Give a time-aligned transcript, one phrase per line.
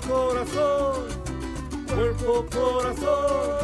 [0.00, 1.06] corazón,
[1.86, 3.63] cuerpo, corazón,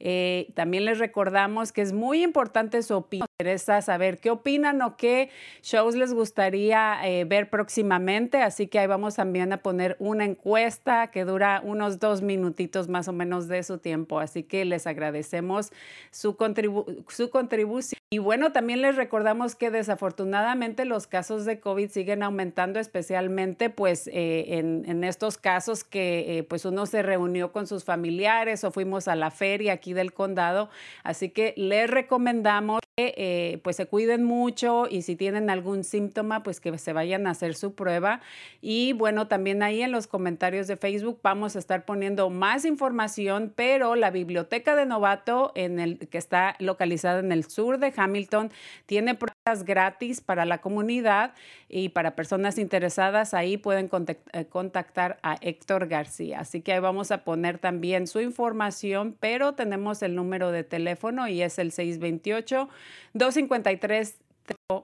[0.00, 3.18] Eh, también les recordamos que es muy importante su opinión.
[3.18, 5.30] Nos interesa saber qué opinan o qué
[5.62, 8.42] shows les gustaría eh, ver próximamente.
[8.42, 13.08] Así que ahí vamos también a poner una encuesta que dura unos dos minutitos más
[13.08, 14.20] o menos de su tiempo.
[14.20, 15.72] Así que les agradecemos
[16.10, 17.98] su, contribu su contribución.
[18.10, 24.06] Y bueno, también les recordamos que desafortunadamente los casos de COVID siguen aumentando, especialmente pues
[24.06, 29.08] eh, en, en, estos casos que pues uno se reunió con sus familiares o fuimos
[29.08, 30.70] a la feria aquí del condado.
[31.02, 36.42] Así que les recomendamos que eh, pues se cuiden mucho y si tienen algún síntoma
[36.42, 38.20] pues que se vayan a hacer su prueba.
[38.60, 43.52] Y bueno, también ahí en los comentarios de Facebook vamos a estar poniendo más información,
[43.54, 48.50] pero la biblioteca de novato en el que está localizada en el sur de Hamilton
[48.86, 49.14] tiene
[49.64, 51.34] gratis para la comunidad
[51.68, 56.40] y para personas interesadas ahí pueden contactar a Héctor García.
[56.40, 61.28] Así que ahí vamos a poner también su información, pero tenemos el número de teléfono
[61.28, 62.68] y es el 628
[63.14, 64.18] 253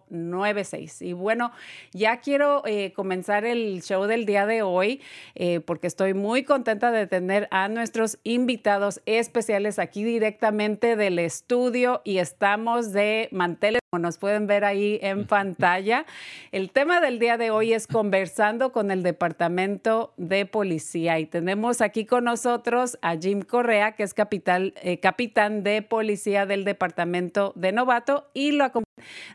[0.09, 1.03] 96.
[1.03, 1.53] Y bueno,
[1.93, 5.03] ya quiero eh, comenzar el show del día de hoy
[5.34, 12.00] eh, porque estoy muy contenta de tener a nuestros invitados especiales aquí directamente del estudio
[12.03, 16.06] y estamos de manteles, como nos pueden ver ahí en pantalla.
[16.50, 21.82] El tema del día de hoy es conversando con el Departamento de Policía y tenemos
[21.82, 27.53] aquí con nosotros a Jim Correa, que es capital, eh, capitán de policía del Departamento
[27.55, 28.85] de Novato y lo acompaña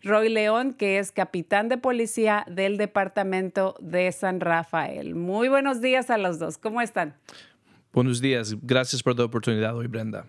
[0.03, 5.13] Roy León, que es capitán de policía del departamento de San Rafael.
[5.13, 6.57] Muy buenos días a los dos.
[6.57, 7.13] ¿Cómo están?
[7.91, 8.55] Buenos días.
[8.61, 10.27] Gracias por la oportunidad hoy, Brenda.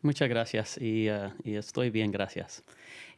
[0.00, 2.64] Muchas gracias y, uh, y estoy bien, gracias.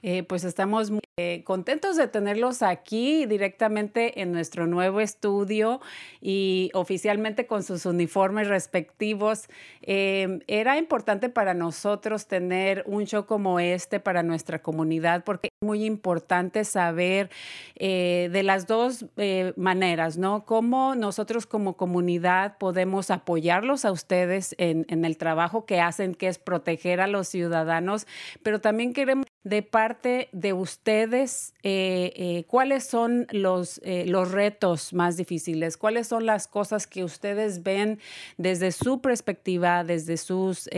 [0.02, 5.80] Eh, pues estamos muy Eh, contentos de tenerlos aquí directamente en nuestro nuevo estudio
[6.20, 9.48] y oficialmente con sus uniformes respectivos.
[9.82, 15.64] Em, era importante para nosotros tener un show como este para nuestra comunidad porque es
[15.64, 17.30] muy importante saber
[17.76, 20.44] eh, de las dos eh, maneras, ¿no?
[20.44, 26.38] Cómo nosotros como comunidad podemos apoyarlos a ustedes en, el trabajo que hacen, que es
[26.40, 28.08] proteger a los ciudadanos,
[28.42, 29.26] pero también queremos
[29.64, 35.76] parte de ustedes, eh, eh, ¿cuáles son los, eh, los retos más difíciles?
[35.76, 37.98] ¿Cuáles son las cosas que ustedes ven
[38.36, 40.68] desde su perspectiva, desde sus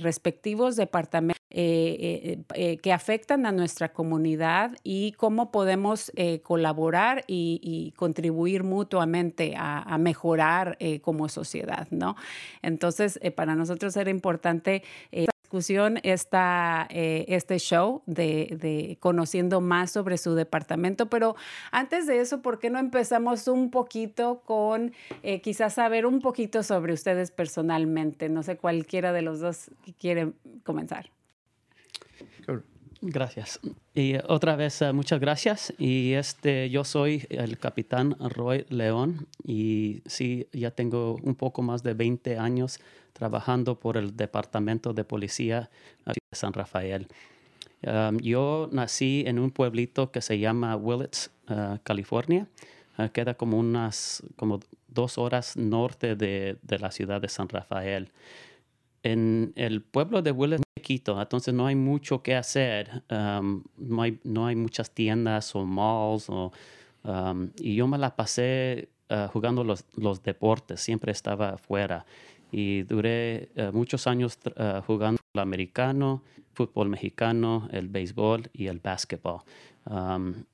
[0.00, 1.36] respectivos departamentos?
[1.48, 6.12] que afectan a nuestra comunidad y cómo podemos
[6.42, 12.16] colaborar y, contribuir mutuamente a, mejorar como sociedad, ¿no?
[12.60, 14.82] Entonces, para nosotros era importante
[15.46, 21.06] discusión esta, eh, este show de, de, conociendo más sobre su departamento.
[21.06, 21.36] Pero
[21.70, 26.64] antes de eso, ¿por qué no empezamos un poquito con eh, quizás saber un poquito
[26.64, 28.28] sobre ustedes personalmente?
[28.28, 29.70] No sé, cualquiera de los dos
[30.00, 30.32] quiere
[30.64, 31.10] comenzar.
[33.08, 33.60] Gracias.
[33.94, 35.72] Y otra vez, uh, muchas gracias.
[35.78, 41.84] Y este, yo soy el capitán Roy León y sí, ya tengo un poco más
[41.84, 42.80] de 20 años
[43.12, 45.70] trabajando por el Departamento de Policía
[46.04, 47.06] de San Rafael.
[47.82, 52.48] Um, yo nací en un pueblito que se llama Willits, uh, California.
[52.98, 58.10] Uh, queda como unas como dos horas norte de, de, la ciudad de San Rafael.
[59.04, 63.02] En el pueblo de Willits chiquito, entonces no hay mucho que hacer.
[63.10, 66.30] Um, no, hay, no hay muchas tiendas o malls.
[66.30, 66.52] O,
[67.04, 72.06] um, y yo me la pasé uh, jugando los, los deportes, siempre estaba afuera
[72.52, 76.22] y duré eh, muchos años uh, jugando el americano,
[76.54, 79.40] fútbol mexicano, el béisbol y el básquetbol.
[79.90, 80.44] Um,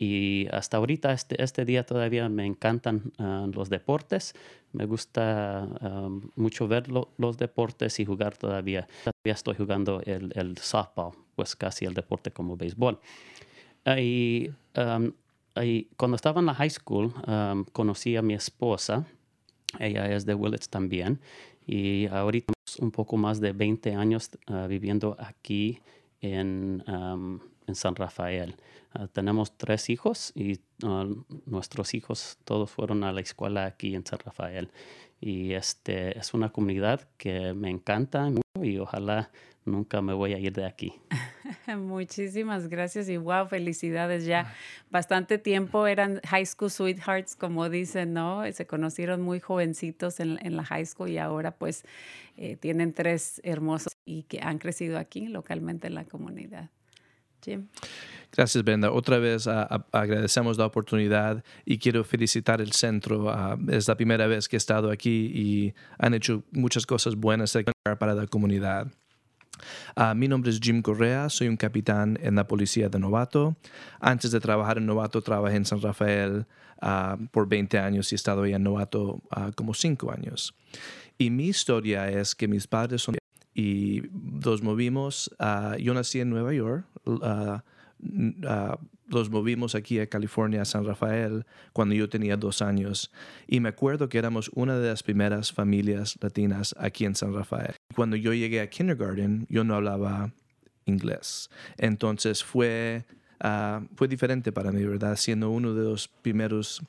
[0.00, 4.34] y hasta ahorita, este, este día todavía me encantan uh, los deportes.
[4.72, 8.88] Me gusta um, mucho ver los deportes y jugar todavía.
[9.04, 12.98] Todavía estoy jugando el, el softball, pues casi el deporte como béisbol.
[13.98, 15.12] y, um,
[15.62, 17.12] y, cuando estaba en la high school,
[17.72, 19.06] conocí a mi esposa
[19.78, 21.20] ella es de Willits también.
[21.66, 25.80] Y ahorita un poco más de 20 años ah, viviendo aquí
[26.20, 26.82] en,
[27.70, 28.56] en San Rafael.
[28.92, 31.06] Ah, tenemos tres hijos y ah,
[31.46, 34.70] nuestros hijos todos fueron a la escuela aquí en San Rafael.
[35.20, 38.30] Y este es una comunidad que me encanta
[38.60, 39.30] y ojalá
[39.64, 40.94] nunca me voy a ir de aquí.
[41.76, 44.52] Muchísimas gracias y wow, felicidades ya.
[44.90, 48.42] Bastante tiempo eran high school sweethearts, como dicen, ¿no?
[48.52, 51.84] Se conocieron muy jovencitos en, en la high school y ahora pues
[52.36, 56.70] eh, tienen tres hermosos y que han crecido aquí localmente en la comunidad.
[57.42, 57.68] Jim.
[58.32, 58.92] Gracias, Brenda.
[58.92, 63.32] Otra vez agradecemos la oportunidad y quiero felicitar el centro.
[63.68, 67.56] es la primera vez que he estado aquí y han hecho muchas cosas buenas
[67.98, 68.86] para la comunidad.
[69.96, 73.56] Uh, mi nombre es Jim Correa, soy un capitán en la policía de Novato.
[74.00, 76.46] Antes de trabajar en Novato, trabajé en San Rafael
[76.82, 80.54] uh, por 20 años y he estado ahí en Novato uh, como 5 años.
[81.18, 83.19] Y mi historia es que mis padres son
[83.54, 85.34] y nos movimos,
[85.78, 86.86] yo nací en Nueva York,
[89.08, 93.10] los movimos aquí a California, a San Rafael, cuando yo tenía dos años.
[93.48, 97.74] Y me acuerdo que éramos una de las primeras familias latinas aquí en San Rafael.
[97.94, 100.32] Cuando yo llegué a kindergarten, yo no hablaba
[100.84, 101.50] inglés.
[101.76, 103.04] Entonces fue,
[103.40, 105.16] ah, fue diferente para mí, ¿verdad?
[105.16, 106.80] Siendo uno de los primeros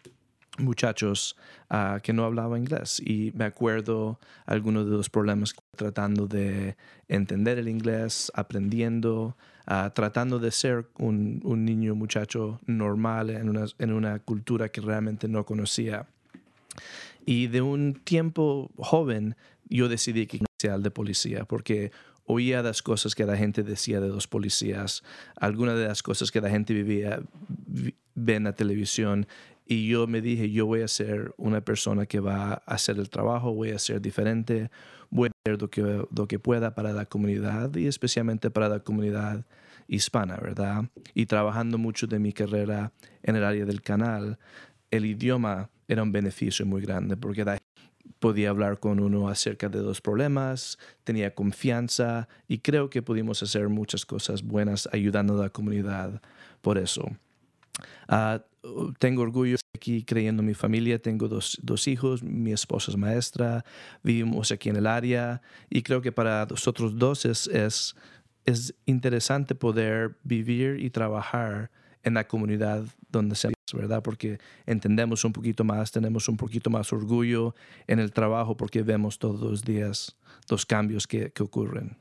[0.62, 1.36] muchachos
[1.70, 6.75] uh, que no hablaba inglés y me acuerdo algunos de los problemas tratando de
[7.08, 9.36] entender el inglés, aprendiendo,
[9.68, 14.82] uh, tratando de ser un, un, niño muchacho normal en una, en una cultura que
[14.82, 16.08] realmente no conocía.
[17.25, 19.36] Y de un tiempo joven
[19.70, 21.91] yo decidí que sea de policía porque
[22.25, 25.03] oía las cosas que la gente decía de los policías,
[25.36, 27.22] algunas de las cosas que la gente vivía,
[28.15, 29.27] ve en la televisión
[29.71, 33.09] y yo me dije, yo voy a ser una persona que va a hacer el
[33.09, 34.69] trabajo, voy a ser diferente,
[35.09, 38.81] voy a hacer lo que, lo que pueda para la comunidad y especialmente para la
[38.81, 39.45] comunidad
[39.87, 40.89] hispana, ¿verdad?
[41.13, 42.91] Y trabajando mucho de mi carrera
[43.23, 44.39] en el área del canal,
[44.89, 47.45] el idioma era un beneficio muy grande porque
[48.19, 53.69] podía hablar con uno acerca de los problemas, tenía confianza y creo que pudimos hacer
[53.69, 56.21] muchas cosas buenas ayudando a la comunidad
[56.61, 57.09] por eso.
[58.09, 62.97] Uh, tengo orgullo aquí creyendo en mi familia, tengo dos, dos, hijos, mi esposa es
[62.97, 63.65] maestra,
[64.03, 67.95] vivimos aquí en el área y creo que para nosotros dos es, es,
[68.45, 71.71] es interesante poder vivir y trabajar
[72.03, 74.03] en la comunidad donde se ¿verdad?
[74.03, 77.55] Porque entendemos un poquito más, tenemos un poquito más orgullo
[77.87, 80.17] en el trabajo porque vemos todos los días
[80.49, 81.97] los cambios que, que ocurren.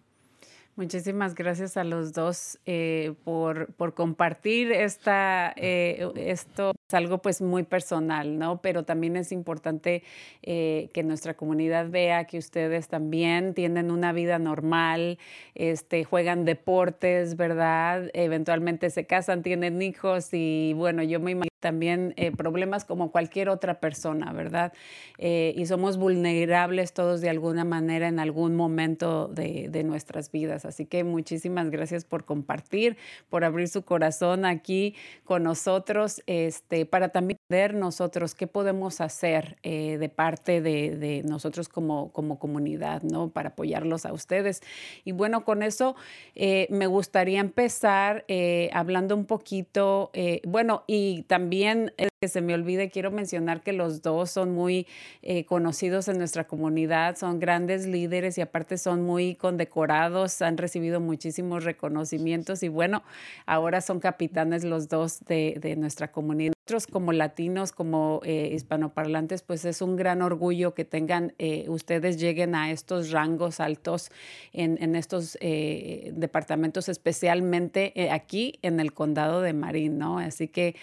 [0.80, 6.72] Muchísimas gracias a los dos eh, por, por, compartir esta, eh, esto.
[6.90, 8.61] Es algo pues muy personal, ¿no?
[8.61, 10.02] Pero también es importante
[10.42, 15.20] eh, que nuestra comunidad vea que ustedes también tienen una vida normal,
[15.54, 18.11] este, juegan deportes, ¿verdad?
[18.12, 23.80] Eventualmente se casan, tienen hijos y bueno, yo me imagino también problemas como cualquier otra
[23.80, 24.73] persona, ¿verdad?
[25.18, 30.64] y somos vulnerables todos de alguna manera en algún momento de, de nuestras vidas.
[30.64, 32.97] Así que muchísimas gracias por compartir,
[33.28, 34.94] por abrir su corazón aquí
[35.25, 41.68] con nosotros, este, para también ver nosotros qué podemos hacer eh, de parte de, nosotros
[41.68, 43.30] como, como comunidad, ¿no?
[43.30, 44.62] Para apoyarlos a ustedes.
[45.04, 45.96] Y bueno, con eso
[46.34, 50.10] eh, me gustaría empezar eh, hablando un poquito,
[50.46, 54.86] bueno, y también que se me olvide, quiero mencionar que los dos son muy
[55.22, 61.00] eh, conocidos en nuestra comunidad, son grandes líderes y aparte son muy condecorados, han recibido
[61.00, 63.02] muchísimos reconocimientos y bueno,
[63.46, 66.52] ahora son capitanes los dos de, de nuestra comunidad
[66.90, 72.54] como latinos, como eh, hispanoparlantes, pues es un gran orgullo que tengan, eh, ustedes lleguen
[72.54, 74.10] a estos rangos altos
[74.52, 80.18] en, estos eh, departamentos, especialmente aquí en el condado de Marín, ¿no?
[80.18, 80.76] Así que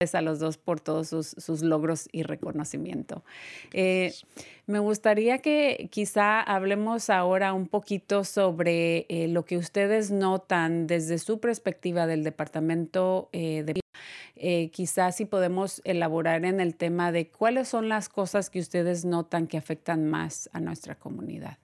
[0.00, 3.22] es a los dos por todos sus, logros y reconocimiento.
[3.72, 11.40] me gustaría que quizá hablemos ahora un poquito sobre lo que ustedes notan desde su
[11.40, 13.82] perspectiva del departamento de
[14.44, 19.04] eh, quizás si podemos elaborar en el tema de cuáles son las cosas que ustedes
[19.04, 21.58] notan que afectan más a nuestra comunidad.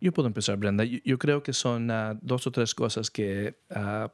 [0.00, 0.84] Yo puedo empezar, Brenda.
[0.84, 4.08] Yo, creo que son ah, dos o tres cosas que uh,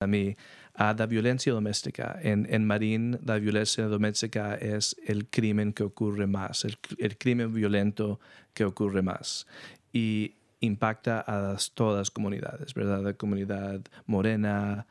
[0.00, 0.36] a mí.
[0.78, 2.18] Uh, la violencia doméstica.
[2.22, 7.52] En, en Marín, la violencia doméstica es el crimen que ocurre más, el, el crimen
[7.52, 8.20] violento
[8.52, 9.46] que ocurre más.
[9.92, 13.02] Y impacta a todas las comunidades, ¿verdad?
[13.02, 14.86] La comunidad morena,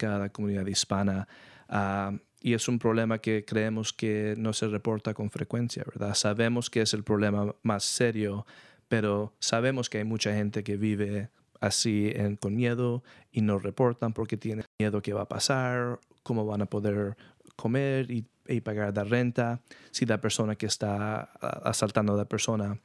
[0.00, 1.26] la, comunidad hispana.
[1.68, 6.14] Ah, y es un problema que creemos que no se reporta con frecuencia, ¿verdad?
[6.14, 8.46] Sabemos que es el problema más serio,
[8.88, 11.30] pero sabemos que hay mucha gente que vive
[11.60, 13.02] así con miedo
[13.32, 17.16] y no reportan porque tienen miedo que va a pasar, cómo van a poder
[17.56, 22.78] comer y, y pagar la renta, si la persona que está asaltando a la persona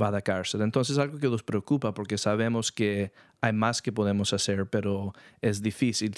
[0.00, 0.62] va a la cárcel.
[0.62, 5.62] Entonces algo que nos preocupa porque sabemos que hay más que podemos hacer, pero es
[5.62, 6.12] difícil.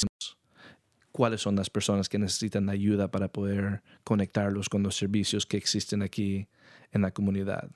[1.12, 6.02] ¿Cuáles son las personas que necesitan ayuda para poder conectarlos con los servicios que existen
[6.02, 6.48] aquí
[6.90, 7.70] en la comunidad?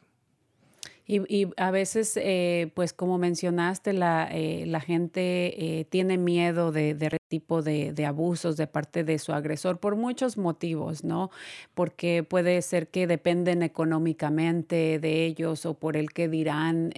[1.08, 6.94] Y, a veces, eh, pues como mencionaste, la, eh, la gente eh, tiene miedo de,
[6.94, 11.30] de tipo de, de, abusos de parte de su agresor por muchos motivos, ¿no?
[11.74, 16.92] Porque puede ser que dependen económicamente de ellos o por el que dirán,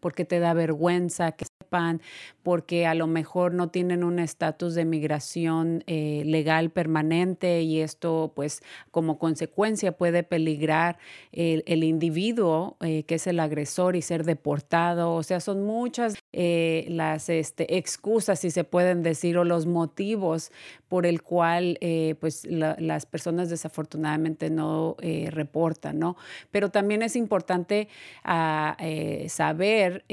[0.00, 2.00] porque te da vergüenza que sepan,
[2.42, 8.62] porque a lo mejor no tienen un estatus de migración legal permanente y esto, pues,
[8.90, 10.98] como consecuencia puede peligrar
[11.32, 15.14] el, individuo que es el agresor y ser deportado.
[15.14, 20.52] O sea, son muchas eh, las este, excusas, si se pueden decir, o los motivos
[20.88, 26.16] por el cual eh, pues las personas desafortunadamente no eh, reportan, ¿no?
[26.50, 27.88] Pero también es importante
[28.24, 28.76] ah,
[29.28, 30.04] saber,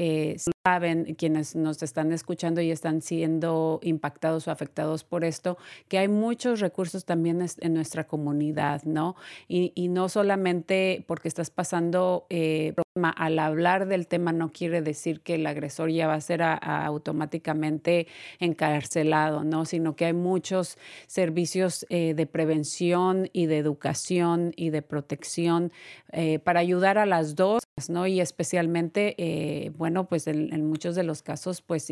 [0.66, 6.08] saben quienes nos están escuchando y están siendo impactados o afectados por esto, que hay
[6.08, 9.14] muchos recursos también en nuestra comunidad, ¿no?
[9.46, 12.26] Y, y no solamente porque estás pasando
[13.16, 18.08] al hablar del tema no quiere decir que el agresor ya va a ser automáticamente
[18.40, 19.66] encarcelado, ¿no?
[19.66, 25.70] Sino que hay muchos servicios eh, de prevención y de educación y de protección
[26.12, 28.06] eh, para ayudar a las dos, ¿no?
[28.06, 31.86] Y especialmente, eh, bueno, pues en, muchos de los casos, pues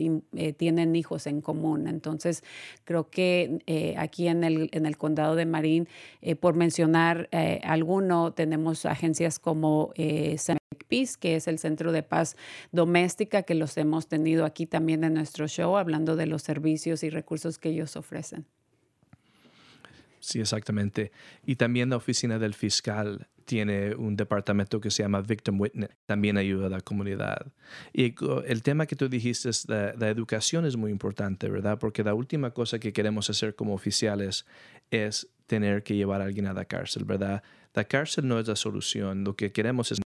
[0.56, 1.86] tienen hijos en común.
[1.88, 2.42] Entonces,
[2.84, 5.88] creo que aquí en el, en el condado de Marín,
[6.40, 7.28] por mencionar
[7.62, 9.92] alguno, tenemos agencias como
[10.88, 12.36] Peace, que es el Centro de Paz
[12.72, 17.10] Doméstica, que los hemos tenido aquí también en nuestro show, hablando de los servicios y
[17.10, 18.46] recursos que ellos ofrecen.
[20.24, 21.12] Sí, exactamente.
[21.44, 26.38] Y también la oficina del fiscal tiene un departamento que se llama Victim Witness, también
[26.38, 27.52] ayuda a la comunidad.
[27.92, 28.14] Y
[28.46, 31.78] el tema que tú dijiste, es la, la, educación es muy importante, ¿verdad?
[31.78, 34.46] Porque la última cosa que queremos hacer como oficiales
[34.90, 37.42] es tener que llevar a alguien a la cárcel, ¿verdad?
[37.74, 39.98] La cárcel no es la solución, lo que queremos es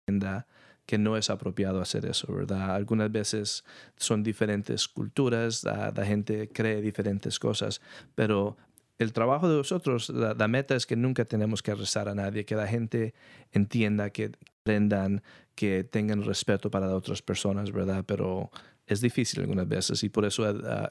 [0.86, 2.74] que no es apropiado hacer eso, ¿verdad?
[2.74, 3.64] Algunas veces
[3.96, 7.80] son diferentes culturas, la, gente cree diferentes cosas,
[8.14, 8.56] pero
[8.98, 12.54] el trabajo de nosotros, la, meta es que nunca tenemos que rezar a nadie, que
[12.54, 13.14] la gente
[13.52, 15.22] entienda, que aprendan,
[15.54, 18.04] que tengan respeto para otras personas, ¿verdad?
[18.06, 18.50] Pero
[18.86, 20.88] es difícil algunas veces y por eso uh,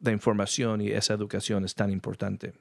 [0.00, 2.52] la información y esa educación es tan importante.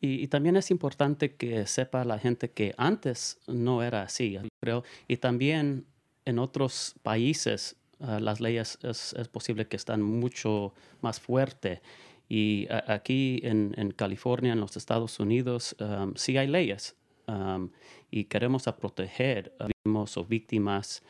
[0.00, 4.84] Y, también es importante que sepa la gente que antes no era así, creo.
[5.08, 5.86] Y también
[6.26, 11.80] en otros países uh, las leyes es, es, posible que están mucho más fuertes.
[12.28, 16.96] Y aquí en, en, California, en los Estados Unidos, um, sí hay leyes.
[17.28, 17.70] Um,
[18.10, 21.02] y queremos proteger a víctimas víctimas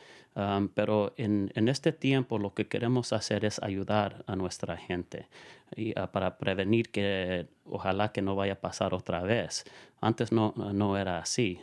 [0.75, 5.27] pero en, en, este tiempo lo que queremos hacer es ayudar a nuestra gente
[5.75, 9.63] y, uh, para prevenir que ojalá que no vaya a pasar otra vez.
[9.99, 11.59] Antes no, no era así,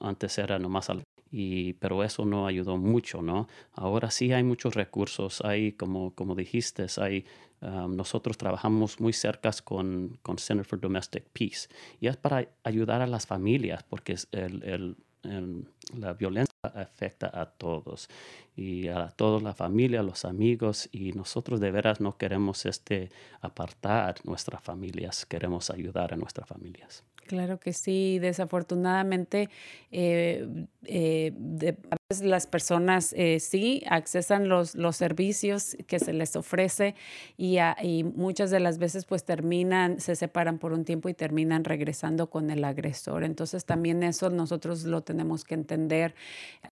[0.00, 0.88] antes era nomás
[1.32, 3.48] y, pero eso no ayudó mucho, ¿no?
[3.72, 7.24] Ahora sí hay muchos recursos, hay, como, como dijiste, hay,
[7.60, 11.68] nosotros trabajamos muy cerca con, con Center for Domestic Peace.
[12.00, 14.96] Y es para ayudar a las familias porque el, el,
[15.94, 18.08] la violencia afecta a todos.
[18.56, 23.10] Y a toda la familia, los amigos y nosotros de veras no queremos este
[23.40, 27.04] apartar nuestras familias, queremos ayudar a nuestras familias.
[27.26, 29.50] Claro que sí, desafortunadamente
[29.90, 31.32] eh, eh,
[31.90, 36.94] a veces las personas eh, sí accesan los, los servicios que se les ofrece
[37.36, 41.64] y, y, muchas de las veces pues terminan, se separan por un tiempo y terminan
[41.64, 43.24] regresando con el agresor.
[43.24, 46.14] Entonces también eso nosotros lo tenemos que entender,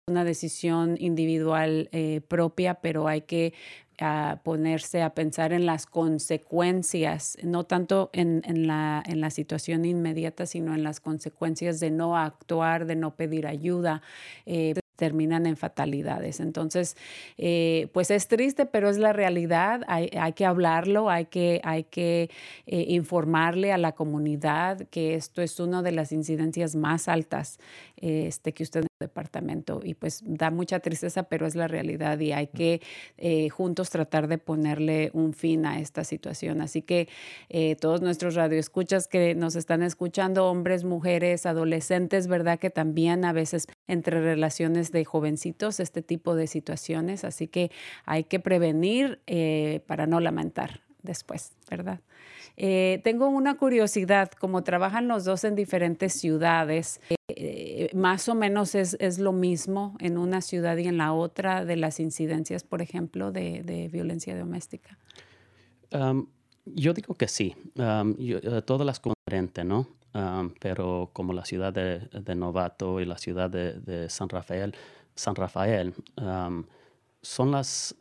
[0.08, 1.90] una decisión individual
[2.28, 3.54] propia, pero hay que
[4.00, 9.86] a ponerse a pensar en las consecuencias, no tanto en, en, la, en la situación
[9.86, 14.02] inmediata, sino en las consecuencias de no actuar, de no pedir ayuda.
[14.46, 16.40] Eh, terminan en fatalidades.
[16.40, 16.96] Entonces,
[17.40, 19.82] eh, pues es triste, pero es la realidad.
[19.88, 22.30] Hay, hay que hablarlo, hay que, hay que
[22.68, 27.58] eh, informarle a la comunidad que esto es una de las incidencias más altas
[28.02, 29.80] este, que usted en el departamento.
[29.84, 32.82] Y pues da mucha tristeza, pero es la realidad y hay que
[33.18, 36.62] eh, juntos tratar de ponerle un fin a esta situación.
[36.62, 37.08] Así que
[37.80, 42.60] todos nuestros radioescuchas que nos están escuchando, hombres, mujeres, adolescentes, ¿verdad?
[42.60, 47.72] Que también a veces entre relaciones de jovencitos este tipo de situaciones, así que
[48.06, 52.00] hay que prevenir eh, para no lamentar después, ¿verdad?
[52.64, 58.76] Eh, tengo una curiosidad, como trabajan los dos en diferentes ciudades, eh, más o menos
[58.76, 62.84] es, es, lo mismo en una ciudad y en la otra de las incidencias, por
[62.84, 64.96] ejemplo, de, violencia doméstica.
[66.66, 69.88] yo digo que sí, todas las diferentes, ¿no?
[70.60, 74.76] pero como la ciudad de, de, Novato y la ciudad de, de San Rafael,
[75.16, 75.96] San Rafael
[77.24, 77.96] son, las,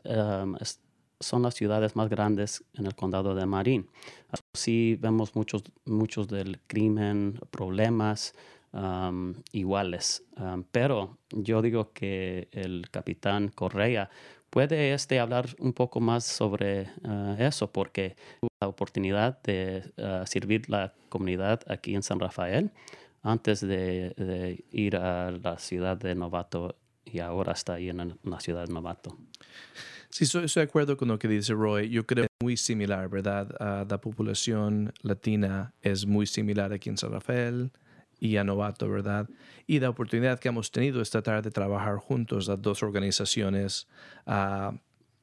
[1.19, 3.89] son las ciudades más grandes en el condado de Marín.
[4.55, 8.35] Sí vemos muchos, muchos del crimen, problemas
[9.51, 10.23] iguales,
[10.71, 14.11] pero yo digo que el capitán Correa
[14.51, 18.17] puede este hablar un poco más sobre uh, eso porque
[18.61, 22.71] la oportunidad de uh, servir la comunidad aquí en San Rafael
[23.23, 28.41] antes de, de, ir a la ciudad de Novato y ahora está ahí en la
[28.41, 29.17] ciudad de Novato.
[30.11, 31.89] Sí, estoy, de acuerdo con lo que dice Roy.
[31.89, 33.49] Yo creo que es muy similar, ¿verdad?
[33.61, 37.71] Uh, la población latina es muy similar aquí en San Rafael
[38.19, 39.29] y a Novato, ¿verdad?
[39.69, 43.87] Y la oportunidad que hemos tenido es tratar de trabajar juntos las dos organizaciones
[44.27, 44.77] uh,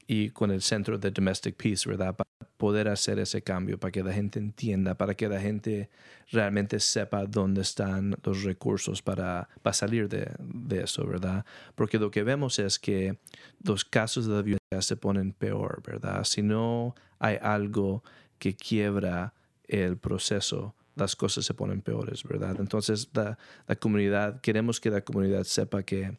[0.08, 2.16] y con el Centro de Domestic Peace, ¿verdad?
[2.16, 5.90] Para poder hacer ese cambio, para que la gente entienda, para que la gente
[6.32, 11.46] realmente sepa dónde están los recursos para, para salir de, de eso, ¿verdad?
[11.76, 13.20] Porque lo que vemos es que
[13.64, 16.24] los casos de violencia se ponen peor, ¿verdad?
[16.24, 18.04] Si no hay algo
[18.40, 19.34] que quiebra
[19.68, 22.56] el proceso, las cosas se ponen peores, ¿verdad?
[22.60, 26.18] Entonces, la, la comunidad, queremos que la comunidad sepa que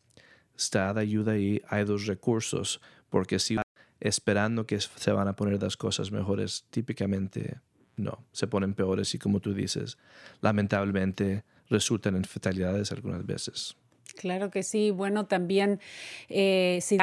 [0.56, 3.56] está de ayuda y hay dos recursos, porque si
[4.00, 7.60] esperando que se van a poner las cosas mejores, típicamente
[7.96, 9.98] no, se ponen peores y como tú dices,
[10.40, 13.76] lamentablemente resultan en fatalidades algunas veces.
[14.16, 14.90] Claro que sí.
[14.90, 15.80] Bueno, también
[16.28, 16.98] eh, si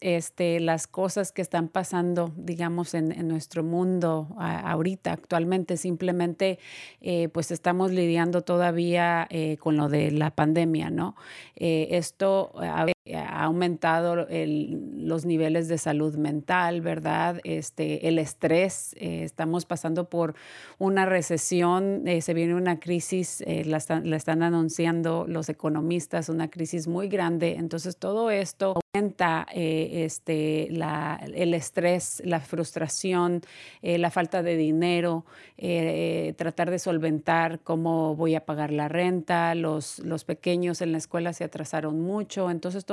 [0.00, 5.76] este, las cosas que están pasando, digamos, en, nuestro mundo ahorita, actualmente.
[5.76, 6.58] Simplemente,
[7.00, 11.16] eh, pues estamos lidiando todavía eh, con lo de la pandemia, ¿no?
[11.56, 12.86] Eh, esto ha,
[13.28, 17.38] aumentado los niveles de salud mental, ¿verdad?
[17.44, 20.34] Este, el estrés, estamos pasando por
[20.78, 27.08] una recesión, se viene una crisis, la la, están, anunciando los economistas, una crisis muy
[27.08, 27.56] grande.
[27.56, 33.40] Entonces, todo esto eh, este, el estrés, la frustración,
[33.82, 35.24] eh, la falta de dinero,
[35.58, 40.98] eh, tratar de solventar cómo voy a pagar la renta, los, los pequeños en la
[40.98, 42.86] escuela se atrasaron mucho, entonces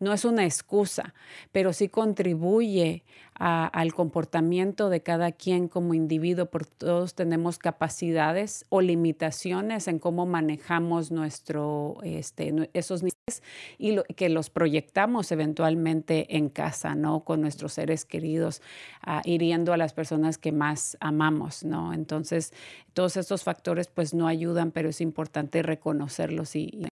[0.00, 1.12] no es una excusa,
[1.52, 3.04] pero sí contribuye
[3.36, 10.24] al comportamiento de cada quien como individuo, porque todos tenemos capacidades o limitaciones en cómo
[10.24, 13.42] manejamos nuestro, este, esos niveles
[13.78, 17.24] y que los proyectamos eventualmente en casa, ¿no?
[17.24, 18.62] Con nuestros seres queridos,
[19.06, 21.92] uh, hiriendo a las personas que más amamos, ¿no?
[21.92, 22.52] Entonces,
[22.92, 26.86] todos estos factores pues no ayudan, pero es importante reconocerlos y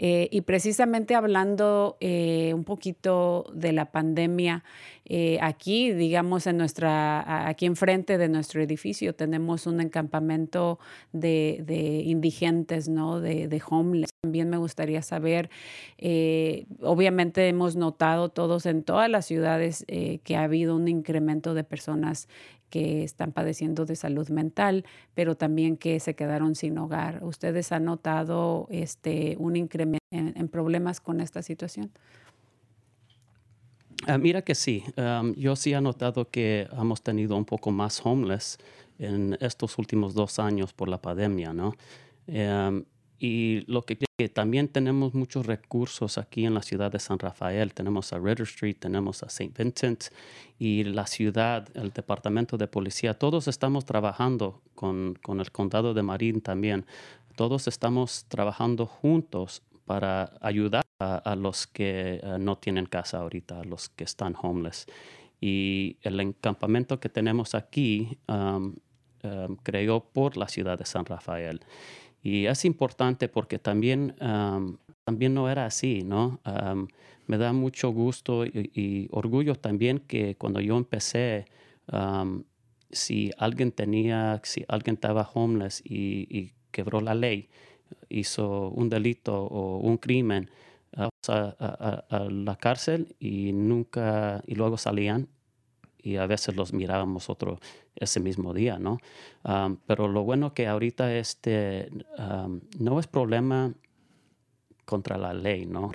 [0.00, 4.62] Eh, y precisamente hablando eh, un poquito de la pandemia,
[5.04, 10.78] eh, aquí, digamos, en nuestra, aquí enfrente de nuestro edificio tenemos un encampamento
[11.12, 13.20] de, indigentes, ¿no?
[13.20, 14.10] De, de, homeless.
[14.20, 15.50] También me gustaría saber,
[16.82, 22.28] obviamente hemos notado todos en todas las ciudades que ha habido un incremento de personas
[22.70, 27.24] que están padeciendo de salud mental, pero también que se quedaron sin hogar.
[27.24, 31.90] ¿Ustedes han notado este, un incremento en, problemas con esta situación?
[34.06, 34.84] Ah, mira que sí.
[35.36, 38.58] yo sí he notado que hemos tenido un poco más homeless
[38.98, 41.74] en estos últimos dos años por la pandemia, ¿no?
[43.18, 47.74] Y lo que, que también tenemos muchos recursos aquí en la ciudad de San Rafael.
[47.74, 49.52] Tenemos a Ritter Street, tenemos a St.
[49.56, 50.04] Vincent
[50.58, 53.14] y la ciudad, el departamento de policía.
[53.14, 56.86] Todos estamos trabajando con, con el condado de Marín también.
[57.36, 63.64] Todos estamos trabajando juntos para ayudar a, los que eh, no tienen casa ahorita, a
[63.64, 64.86] los que están homeless.
[65.40, 68.74] Y el encampamento que tenemos aquí um,
[69.22, 71.60] um, creó por la ciudad de San Rafael.
[72.22, 74.14] Y es importante porque también,
[75.04, 76.40] también no era así, ¿no?
[77.26, 81.44] me da mucho gusto y, orgullo también que cuando yo empecé,
[82.90, 87.48] si alguien tenía, si alguien estaba homeless y, quebró la ley,
[88.08, 90.50] hizo un delito o un crimen,
[90.96, 91.08] a,
[92.08, 95.28] a, la cárcel y nunca, y luego salían
[96.02, 97.58] y a veces los mirábamos otro
[98.00, 98.98] ese mismo día, ¿no?
[99.86, 101.90] pero lo bueno que ahorita este
[102.78, 103.72] no es problema
[104.84, 105.92] contra la ley, ¿no?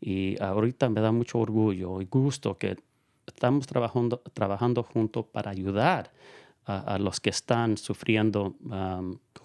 [0.00, 2.76] Y ahorita me da mucho orgullo y gusto que
[3.26, 6.12] estamos trabajando, trabajando juntos para ayudar
[6.64, 8.54] a, los que están sufriendo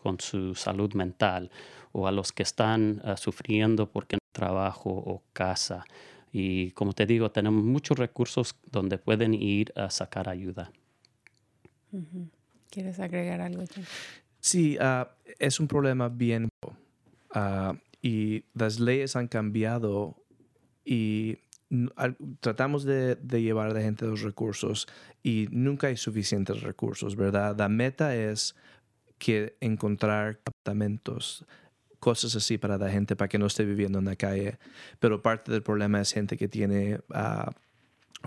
[0.02, 1.52] con su salud mental
[1.92, 5.86] o a los que están ah, sufriendo porque no trabajo o casa
[6.32, 10.72] y como te digo, tenemos muchos recursos donde pueden ir a sacar ayuda.
[12.70, 13.64] ¿Quieres agregar algo?
[14.40, 16.50] Sí, ah, es un problema bien
[17.36, 20.16] uh, y las leyes han cambiado
[20.86, 21.38] y
[22.40, 24.88] tratamos de, de, llevar a la gente los recursos
[25.24, 27.56] y nunca hay suficientes recursos, ¿verdad?
[27.58, 28.56] La meta es
[29.18, 31.46] que encontrar apartamentos
[32.02, 34.58] cosas así para la gente, para que no esté viviendo en la calle.
[35.00, 37.52] Pero parte del problema es gente que tiene ah,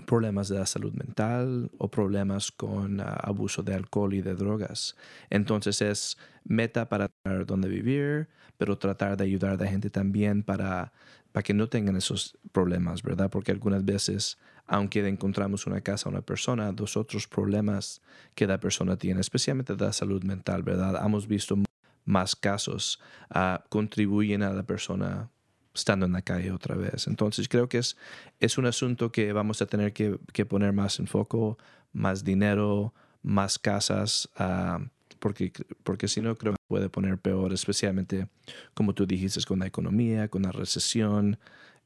[0.05, 4.95] problemas de la salud mental o problemas con ah, abuso de alcohol y de drogas.
[5.29, 8.27] Entonces es meta para tener dónde vivir,
[8.57, 10.93] pero tratar de ayudar a la gente también para,
[11.31, 13.29] para que no tengan esos problemas, ¿verdad?
[13.29, 18.01] Porque algunas veces, aunque encontramos una casa a una persona, dos otros problemas
[18.35, 21.01] que la persona tiene, especialmente de la salud mental, ¿verdad?
[21.03, 21.57] Hemos visto
[22.05, 22.99] más casos
[23.33, 25.29] uh, contribuyen a la persona
[25.75, 27.07] estando en la calle otra vez.
[27.07, 27.97] Entonces creo que es,
[28.39, 31.57] es un asunto que vamos a tener que, que poner más en foco,
[31.93, 34.83] más dinero, más casas, uh,
[35.19, 35.51] porque,
[35.83, 38.27] porque si no creo que puede poner peor, especialmente
[38.73, 41.37] como tú dijiste, con la economía, con la recesión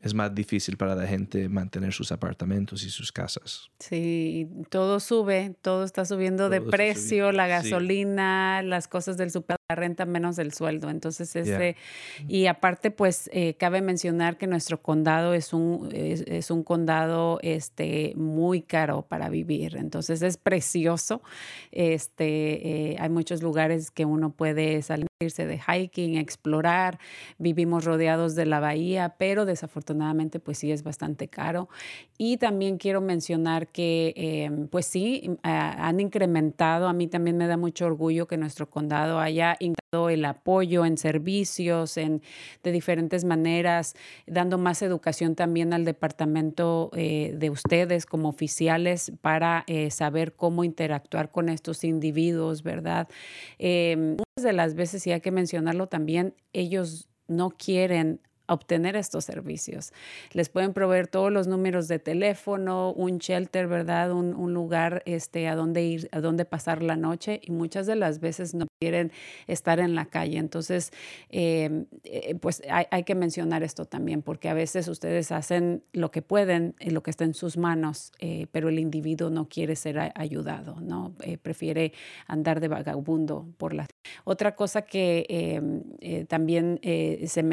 [0.01, 3.69] es más difícil para la gente mantener sus apartamentos y sus casas.
[3.79, 9.75] Sí, todo sube, todo está subiendo de precio, la gasolina, las cosas del super la
[9.75, 10.89] renta menos del sueldo.
[10.89, 11.75] Entonces, ese,
[12.27, 18.13] y aparte, pues, eh, cabe mencionar que nuestro condado es un, es, un condado este,
[18.15, 19.77] muy caro para vivir.
[19.77, 21.21] Entonces, es precioso.
[21.71, 26.97] Este, eh, hay muchos lugares que uno puede salirse de hiking, explorar.
[27.37, 31.69] Vivimos rodeados de la bahía, pero desafortunadamente, pues sí es bastante caro.
[32.17, 36.87] Y también quiero mencionar que, em, pues sí, han incrementado.
[36.87, 39.57] A mí también me da mucho orgullo que nuestro condado haya
[40.09, 42.21] el apoyo en servicios, en,
[42.63, 43.95] de diferentes maneras,
[44.27, 50.63] dando más educación también al departamento eh, de ustedes como oficiales para eh, saber cómo
[50.63, 53.07] interactuar con estos individuos, ¿verdad?
[53.57, 59.25] Eh, muchas de las veces, y hay que mencionarlo también, ellos no quieren obtener estos
[59.25, 59.93] servicios.
[60.33, 64.11] Les pueden proveer todos los números de teléfono, un shelter, ¿verdad?
[64.11, 68.19] Un, lugar este, a donde ir, a donde pasar la noche y muchas de las
[68.19, 69.11] veces no quieren
[69.47, 70.37] estar en la calle.
[70.37, 70.91] Entonces,
[71.29, 76.09] em, eh, pues hay, hay, que mencionar esto también, porque a veces ustedes hacen lo
[76.09, 79.75] que pueden, y lo que está en sus manos, eh, pero el individuo no quiere
[79.75, 81.13] ser ayudado, ¿no?
[81.21, 81.93] Eh, prefiere
[82.27, 83.87] andar de vagabundo por la...
[84.23, 87.43] Otra cosa que em, también se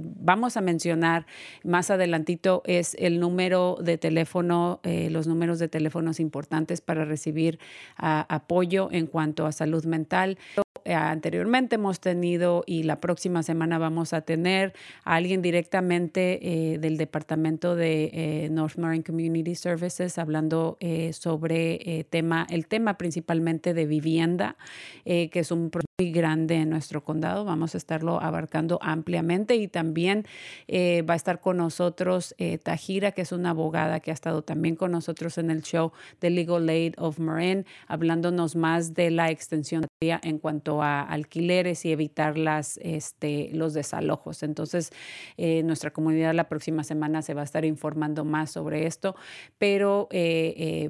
[0.00, 1.26] vamos vamos a mencionar
[1.64, 7.58] más adelantito es el número de teléfono, eh, los números de teléfonos importantes para recibir
[7.96, 10.38] apoyo en cuanto a salud mental.
[10.84, 16.78] Eh, anteriormente hemos tenido y la próxima semana vamos a tener a alguien directamente eh,
[16.78, 20.78] del departamento de North Marine Community Services hablando
[21.10, 24.56] sobre tema, el tema principalmente de vivienda,
[25.04, 25.70] que es un
[26.00, 27.44] muy grande en nuestro condado.
[27.44, 30.26] Vamos a estarlo abarcando ampliamente y también
[30.68, 34.42] eh, va a estar con nosotros eh, Tajira, que es una abogada que ha estado
[34.42, 39.32] también con nosotros en el show de Legal Aid of Marin, hablándonos más de la
[39.32, 44.44] extensión en cuanto a alquileres y evitar las, este, los desalojos.
[44.44, 44.92] Entonces,
[45.36, 49.16] eh, nuestra comunidad la próxima semana se va a estar informando más sobre esto,
[49.58, 50.08] pero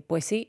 [0.07, 0.49] pues sí,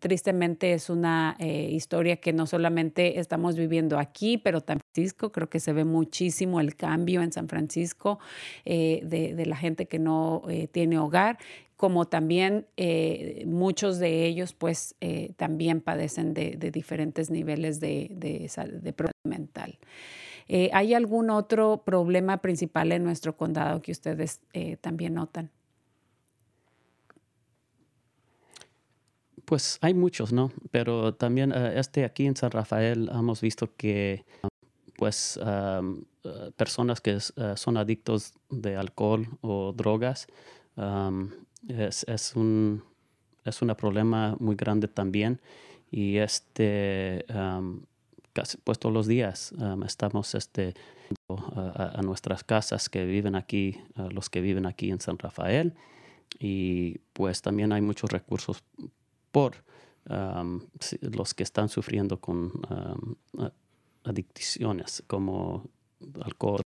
[0.00, 5.60] tristemente es una historia que no solamente estamos viviendo aquí, pero también Francisco, creo que
[5.60, 8.18] se ve muchísimo el cambio en San Francisco
[8.64, 11.38] eh, de, la gente que no eh, tiene hogar
[11.76, 14.96] como también eh, muchos de ellos pues
[15.36, 19.78] también padecen de, diferentes niveles de, de, problema mental.
[20.72, 24.40] ¿Hay algún otro problema principal en nuestro condado que ustedes
[24.82, 25.50] también notan?
[29.50, 30.52] Pues hay muchos, ¿no?
[30.70, 34.24] Pero también este aquí en San Rafael hemos visto que
[34.96, 35.80] pues eh,
[36.54, 40.28] personas que eh, son adictos de alcohol o drogas
[41.66, 42.84] es, es, un
[43.44, 45.40] es un problema muy grande también
[45.90, 47.26] y este
[48.32, 49.52] casi pues todos los días
[49.84, 50.74] estamos este
[51.28, 53.80] a, nuestras casas que viven aquí
[54.12, 55.74] los que viven aquí en San Rafael
[56.38, 58.62] y pues también hay muchos recursos
[59.30, 59.56] por
[61.00, 62.52] los que están sufriendo con
[64.04, 65.68] adicciones como
[66.22, 66.62] alcohol.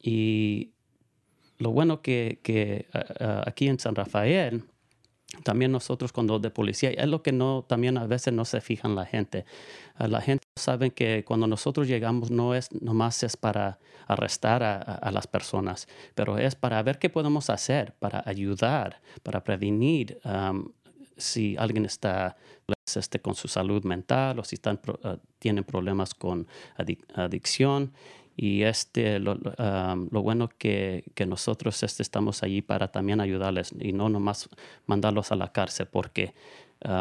[0.00, 0.70] y
[1.58, 2.86] lo bueno que, que
[3.46, 4.64] aquí en San Rafael,
[5.44, 8.94] también nosotros cuando de policía, es lo que no, también a veces no se fijan
[8.94, 9.44] la gente.
[9.98, 15.26] la gente sabe que cuando nosotros llegamos no es nomás es para arrestar a, las
[15.26, 20.20] personas, pero es para ver qué podemos hacer, para ayudar, para prevenir
[21.16, 22.36] si alguien está
[22.96, 26.46] este, con su salud mental o si están, ah, tienen problemas con
[27.14, 27.92] adicción.
[28.36, 29.36] Y este, lo,
[30.10, 34.48] bueno que, que, nosotros este, estamos allí para también ayudarles y no nomás
[34.86, 36.32] mandarlos a la cárcel, porque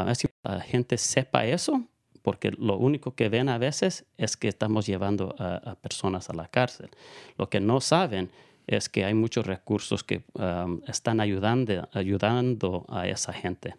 [0.09, 1.85] es que la gente sepa eso,
[2.29, 6.47] porque lo único que ven a veces es que estamos llevando a, personas a la
[6.47, 6.91] cárcel.
[7.39, 8.29] Lo que no saben
[8.67, 10.21] es que hay muchos recursos que
[10.85, 13.73] están ayudando, a esa gente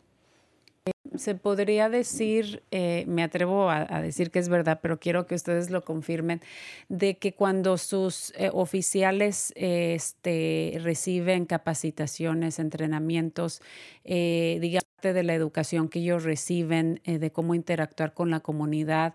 [1.16, 5.70] se podría decir, eh, me atrevo a, decir que es verdad, pero quiero que ustedes
[5.70, 6.40] lo confirmen,
[6.88, 13.60] de que cuando sus eh, oficiales este, reciben capacitaciones, entrenamientos,
[14.04, 19.14] eh, digamos, de la educación que ellos reciben, de cómo interactuar con la comunidad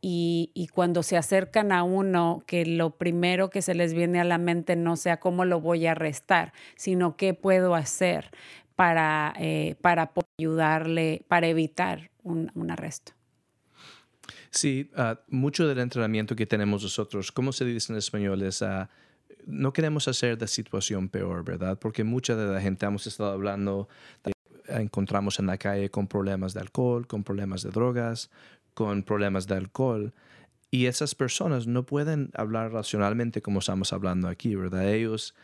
[0.00, 4.24] y, y, cuando se acercan a uno, que lo primero que se les viene a
[4.24, 8.30] la mente no sea cómo lo voy a arrestar, sino qué puedo hacer
[8.76, 13.12] para, eh, para ayudarle, para evitar un, un arresto.
[14.50, 18.42] Sí, uh, mucho del entrenamiento que tenemos nosotros, ¿cómo se dice en español?
[18.42, 18.86] Es, uh,
[19.46, 21.78] no queremos hacer la situación peor, ¿verdad?
[21.78, 23.88] Porque mucha de la gente hemos estado hablando,
[24.68, 28.30] encontramos en la calle con problemas de alcohol, con problemas de drogas,
[28.74, 30.14] con problemas de alcohol.
[30.70, 34.92] Y esas personas no pueden hablar racionalmente como estamos hablando aquí, ¿verdad?
[34.92, 35.34] Ellos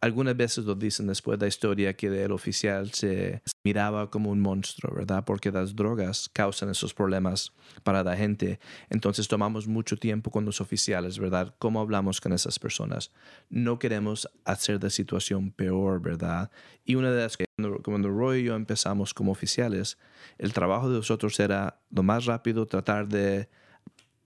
[0.00, 4.40] algunas veces lo dicen después de la historia que el oficial se miraba como un
[4.40, 5.24] monstruo, ¿verdad?
[5.24, 8.60] Porque las drogas causan esos problemas para la gente.
[8.90, 11.54] Entonces tomamos mucho tiempo con los oficiales, ¿verdad?
[11.58, 13.10] ¿Cómo hablamos con esas personas?
[13.48, 16.50] No queremos hacer la situación peor, ¿verdad?
[16.84, 17.46] Y una de las que
[17.82, 19.98] cuando Roy y yo empezamos como oficiales,
[20.38, 23.48] el trabajo de nosotros era lo más rápido tratar de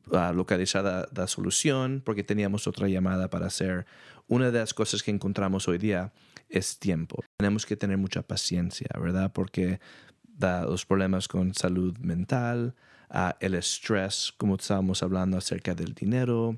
[0.08, 3.86] uh, localizar la, la, solución porque teníamos otra llamada para hacer
[4.30, 6.12] una de las cosas que encontramos hoy día
[6.48, 7.22] es tiempo.
[7.36, 9.32] Tenemos que tener mucha paciencia, ¿verdad?
[9.32, 9.80] Porque
[10.22, 12.76] da los problemas con salud mental,
[13.12, 16.56] uh, el estrés, como estábamos hablando acerca del dinero,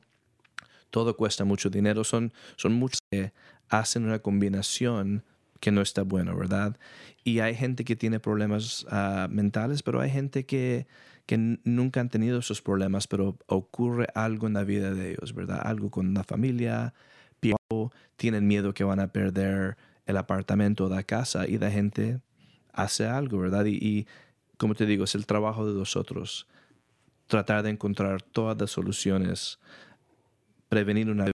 [0.90, 2.04] todo cuesta mucho dinero.
[2.04, 3.32] Son, son muchos que
[3.70, 5.24] hacen una combinación
[5.58, 6.76] que no está buena, ¿verdad?
[7.24, 10.86] Y hay gente que tiene problemas uh, mentales, pero hay gente que,
[11.24, 15.62] que nunca han tenido esos problemas, pero ocurre algo en la vida de ellos, ¿verdad?
[15.64, 16.92] Algo con la familia,
[18.16, 19.76] tienen miedo que van a perder
[20.06, 22.20] el apartamento o la casa y la gente
[22.72, 23.64] hace algo, ¿verdad?
[23.66, 24.06] Y,
[24.56, 26.46] como te digo, es el trabajo de nosotros
[27.26, 29.58] tratar de encontrar todas las soluciones,
[30.68, 31.30] prevenir una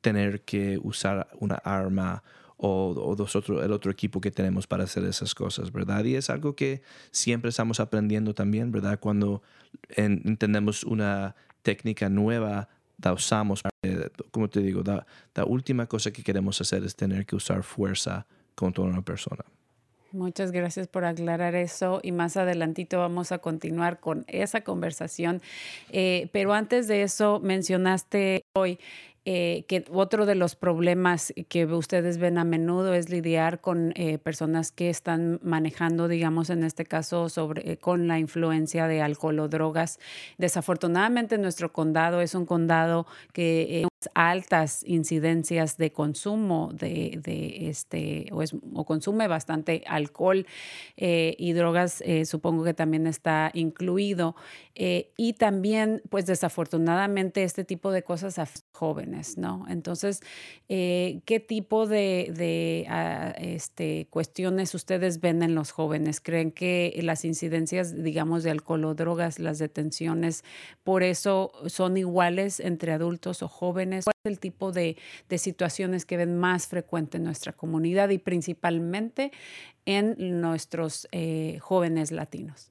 [0.00, 2.22] tener que usar una arma
[2.56, 6.04] o, o el otro equipo que tenemos para hacer esas cosas, ¿verdad?
[6.04, 8.98] Y es algo que siempre estamos aprendiendo también, ¿verdad?
[9.00, 9.42] Cuando
[9.96, 12.68] entendemos una técnica nueva,
[13.02, 17.36] la usamos, eh, como te digo, la, última cosa que queremos hacer es tener que
[17.36, 19.44] usar fuerza contra una persona.
[20.12, 25.40] Muchas gracias por aclarar eso y más adelantito vamos a continuar con esa conversación.
[25.90, 28.78] Eh, pero antes de eso, mencionaste hoy
[29.24, 34.18] eh, que otro de los problemas que ustedes ven a menudo es lidiar con eh,
[34.18, 39.38] personas que están manejando, digamos, en este caso, sobre, eh, con la influencia de alcohol
[39.38, 40.00] o drogas.
[40.38, 48.42] Desafortunadamente, nuestro condado es un condado que altas incidencias de consumo de, de este o,
[48.42, 50.44] es, o, consume bastante alcohol
[50.96, 54.34] y drogas supongo que también está incluido
[54.74, 59.64] y también pues desafortunadamente este tipo de cosas a jóvenes ¿no?
[59.68, 60.20] Entonces,
[60.68, 66.20] eh, ¿qué tipo de, ah, este, cuestiones ustedes ven en los jóvenes?
[66.20, 70.44] ¿Creen que las incidencias, digamos, de alcohol o drogas, las detenciones,
[70.84, 74.04] por eso son iguales entre adultos o jóvenes?
[74.04, 74.96] ¿Cuál es el tipo de,
[75.36, 79.32] situaciones que ven más frecuente en nuestra comunidad y principalmente
[79.86, 82.70] en nuestros eh, jóvenes latinos?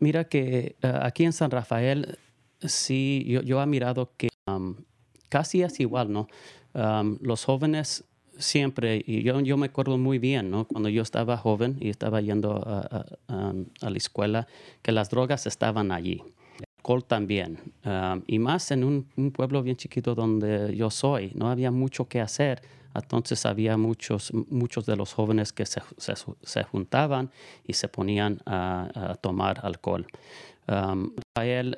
[0.00, 2.18] Mira que ah, aquí en San Rafael
[2.60, 4.28] sí, yo, yo he mirado que
[5.28, 6.28] casi es igual, ¿no?
[7.20, 8.04] los jóvenes
[8.38, 10.64] siempre, y yo, yo me acuerdo muy bien, ¿no?
[10.66, 13.04] Cuando yo estaba joven y estaba yendo a,
[13.80, 14.46] la escuela,
[14.82, 16.22] que las drogas estaban allí.
[16.58, 17.58] El alcohol también.
[18.26, 22.62] y más en un, pueblo bien chiquito donde yo soy, no había mucho que hacer.
[22.94, 27.30] Entonces había muchos, muchos de los jóvenes que se, se, juntaban
[27.64, 30.06] y se ponían a, a tomar alcohol.
[30.68, 31.14] Um,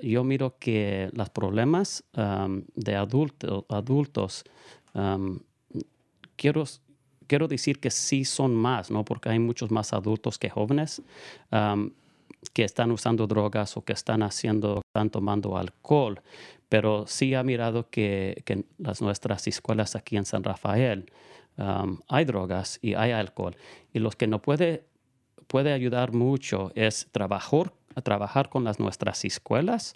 [0.02, 4.44] yo miro que los problemas de adultos,
[6.36, 6.64] quiero,
[7.26, 9.04] quiero decir que sí son más, ¿no?
[9.04, 11.02] porque hay muchos más adultos que jóvenes
[12.52, 16.20] que están usando drogas o que están haciendo, están tomando alcohol.
[16.68, 21.06] Pero sí ha mirado que, que en las nuestras escuelas aquí en San Rafael
[22.08, 23.56] hay drogas y hay alcohol.
[23.92, 24.86] Y los que no puede,
[25.46, 29.94] puede ayudar mucho es trabajar a trabajar con las nuestras escuelas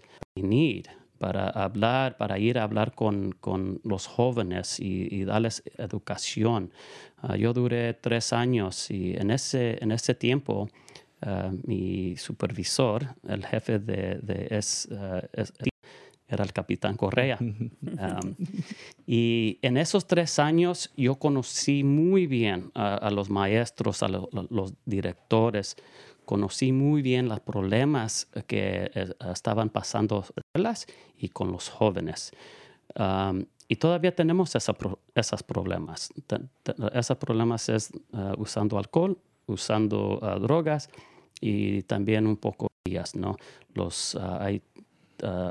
[1.18, 6.72] para hablar, para ir a hablar con, con los jóvenes y, darles educación.
[7.18, 10.68] Ah, yo duré tres años y en ese, en ese tiempo
[11.22, 15.22] ah, mi supervisor, el jefe de, de es, ah,
[16.26, 17.38] era el capitán Correa.
[19.06, 25.76] y en esos tres años yo conocí muy bien a, los maestros, a los directores,
[26.24, 30.86] conocí muy bien los problemas que eh, estaban pasando las
[31.18, 32.32] y con los jóvenes.
[33.68, 36.12] y todavía tenemos esos problemas.
[36.92, 40.90] esos problemas es uh, usando alcohol, usando uh, drogas
[41.40, 43.36] y también un poco días, ¿no?
[43.74, 44.62] Los, uh, hay,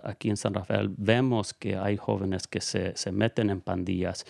[0.03, 4.25] aquí en San Rafael vemos que hay jóvenes que se, se, meten en pandillas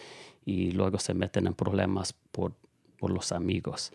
[0.46, 2.54] y luego se meten en problemas por,
[2.98, 3.92] por los amigos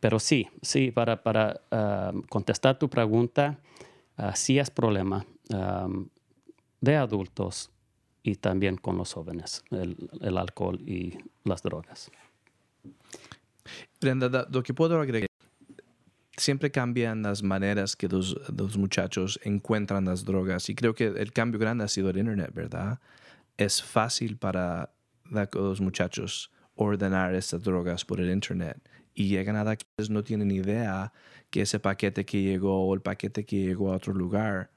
[0.00, 3.58] pero sí, sí, para, para um, contestar tu pregunta,
[4.18, 6.08] uh, sí es problema um,
[6.80, 7.70] de adultos
[8.22, 12.10] y también con los jóvenes, el, el alcohol y las drogas.
[14.00, 15.28] Brenda, lo que puedo agregar,
[16.36, 21.32] siempre cambian las maneras que los, los, muchachos encuentran las drogas y creo que el
[21.32, 22.98] cambio grande ha sido el Internet, ¿verdad?
[23.56, 24.90] Es fácil para
[25.52, 28.78] los muchachos ordenar estas drogas por el Internet
[29.14, 31.12] y llegan a que no tienen idea
[31.50, 34.70] que ese paquete que llegó o el paquete que llegó a otro lugar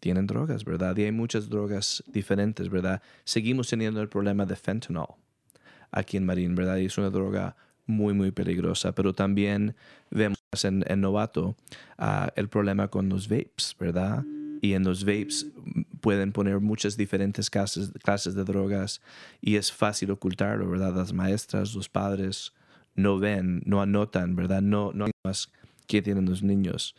[0.00, 0.96] tienen drogas, ¿verdad?
[0.96, 3.02] Y hay muchas drogas diferentes, ¿verdad?
[3.24, 5.06] Seguimos teniendo el problema de fentanyl
[5.90, 6.76] aquí en Marín, ¿verdad?
[6.76, 9.74] Y es una droga muy, muy peligrosa, pero también
[10.10, 11.56] vemos en, Novato
[11.98, 14.24] uh, el problema con los vapes, ¿verdad?
[14.60, 15.46] Y en los vapes
[16.00, 19.00] pueden poner muchas diferentes clases, clases de drogas
[19.40, 20.94] y es fácil ocultarlo, ¿verdad?
[20.94, 22.52] Las maestras, los padres
[22.96, 24.62] no ven, no anotan, ¿verdad?
[24.62, 25.52] No, no más
[25.86, 26.96] que tienen los niños.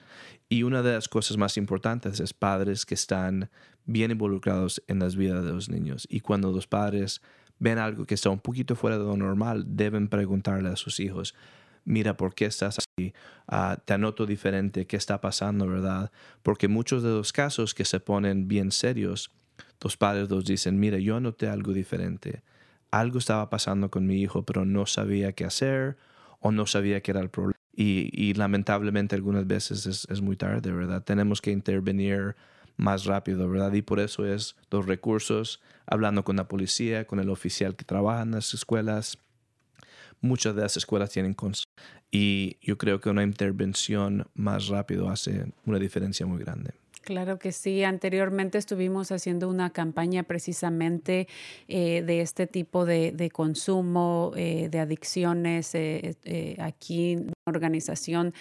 [0.49, 3.49] Y una de las cosas más importantes es padres que están
[3.85, 6.07] bien involucrados en las vidas de los niños.
[6.09, 7.21] Y cuando los padres
[7.59, 11.35] ven algo que está un poquito fuera de lo normal, deben preguntarle a sus hijos,
[11.83, 13.13] mira, ¿por qué estás así?
[13.51, 16.11] Uh, te anoto diferente, ¿qué está pasando, verdad?
[16.43, 19.31] Porque muchos de los casos que se ponen bien serios,
[19.81, 22.43] los padres los dicen, mira, yo anoté algo diferente.
[22.91, 25.97] Algo estaba pasando con mi hijo, pero no sabía qué hacer
[26.39, 27.57] o no sabía qué era el problema.
[27.79, 31.03] Y, lamentablemente algunas veces es, es muy tarde, ¿verdad?
[31.03, 32.35] Tenemos que intervenir
[32.75, 33.73] más rápido, ¿verdad?
[33.73, 38.23] Y por eso es los recursos, hablando con la policía, con el oficial que trabaja
[38.23, 39.19] en las escuelas.
[40.21, 41.35] Muchas de las escuelas tienen
[42.11, 46.71] y yo creo que una intervención más rápido hace una diferencia muy grande.
[47.07, 47.85] Claro que sí.
[47.85, 51.29] Anteriormente estuvimos haciendo una campaña precisamente
[51.69, 55.73] eh, de este tipo de, consumo, eh, de adicciones.
[55.73, 58.33] Eh, aquí organización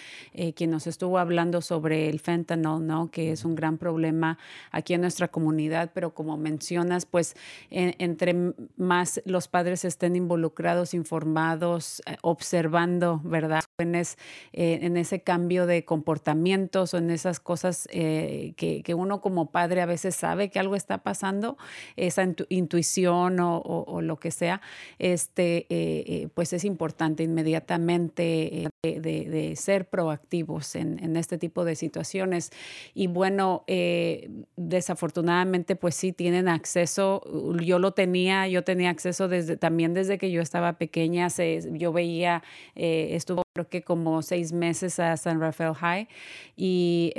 [0.55, 3.09] quien nos estuvo hablando sobre el fentanyl, ¿no?
[3.11, 4.37] que es un gran problema
[4.71, 7.35] aquí en nuestra comunidad, pero como mencionas, pues
[7.69, 13.61] entre más los padres estén involucrados, informados, observando, ¿verdad?
[13.77, 14.17] Jóvenes
[14.53, 20.15] en ese cambio de comportamientos o en esas cosas que, uno como padre a veces
[20.15, 21.57] sabe que algo está pasando,
[21.95, 24.61] esa intuición o, lo que sea,
[24.99, 28.67] este, eh, eh, pues es importante inmediatamente
[28.97, 32.51] eh, de, ser proactivos en, este tipo de situaciones.
[32.93, 33.63] Y bueno,
[34.55, 37.21] desafortunadamente, pues sí tienen acceso,
[37.61, 41.27] yo lo tenía, yo tenía acceso desde, también desde que yo estaba pequeña,
[41.71, 42.43] yo veía,
[42.75, 46.07] estuvo creo que como seis meses a San Rafael High
[46.55, 47.13] y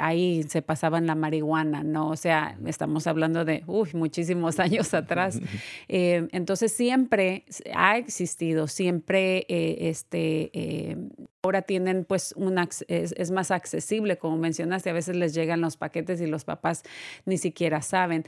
[0.00, 2.08] ahí se pasaba en la marihuana, ¿no?
[2.08, 5.40] O sea, estamos hablando de, uy, muchísimos años atrás.
[5.88, 10.96] Eh, entonces siempre ha existido, siempre eh, este, eh,
[11.42, 16.20] ahora tienen pues un, es, más accesible, como mencionaste, a veces les llegan los paquetes
[16.20, 16.82] y los papás
[17.26, 18.24] ni siquiera saben,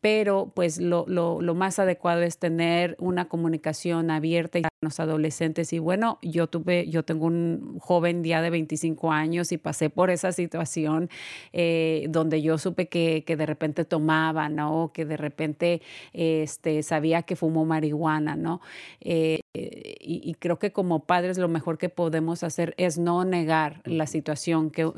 [0.00, 5.74] pero pues lo, lo, lo, más adecuado es tener una comunicación abierta con los adolescentes
[5.74, 10.08] y bueno, yo tuve, yo tengo un joven ya de 25 años y pasé por
[10.08, 11.10] esa situación
[11.52, 14.90] eh, donde yo supe que, que, de repente tomaba, ¿no?
[14.94, 15.82] Que de repente
[16.14, 18.62] este, sabía que fumó marihuana, ¿no?
[19.02, 24.06] Eh, y, creo que como padres lo mejor que podemos hacer es no negar la
[24.06, 24.88] situación que,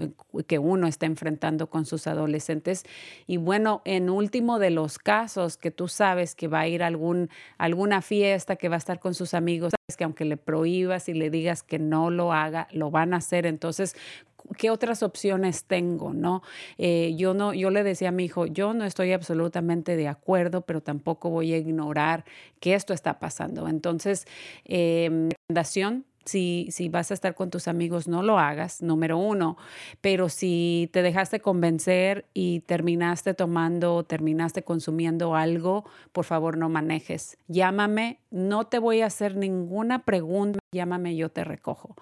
[0.47, 2.85] que uno está enfrentando con sus adolescentes.
[3.27, 6.89] Y bueno, en último de los casos que tú sabes que va a ir a
[6.89, 11.15] algún, alguna fiesta, que va a estar con sus amigos, que aunque le prohíbas y
[11.15, 13.47] le digas que no lo haga, lo van a hacer.
[13.47, 13.97] Entonces,
[14.53, 16.13] ¿qué otras opciones tengo?
[16.13, 16.43] ¿no?
[16.79, 20.63] Eh, yo no, yo le decía a mi hijo, yo no estoy absolutamente de acuerdo,
[20.63, 22.25] pero tampoco voy a ignorar
[22.61, 23.69] que esto está pasando.
[23.69, 24.27] Entonces,
[25.53, 29.57] recomendación, si, si, vas a estar con tus amigos, no lo hagas, número uno.
[30.01, 37.37] Pero si te dejaste convencer y terminaste tomando, terminaste consumiendo algo, por favor no manejes.
[37.49, 41.95] Llámame, no te voy a hacer ninguna pregunta, llámame, yo te recojo.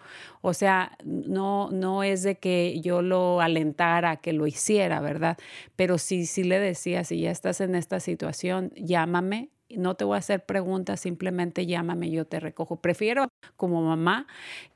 [0.43, 5.39] O sea, no, no es de que yo lo alentara que lo hiciera, ¿verdad?
[5.77, 10.16] Pero si, si le decía, si ya estás en esta situación, llámame, no te voy
[10.16, 12.77] a hacer preguntas, simplemente llámame, yo te recojo.
[12.77, 14.27] Prefiero como mamá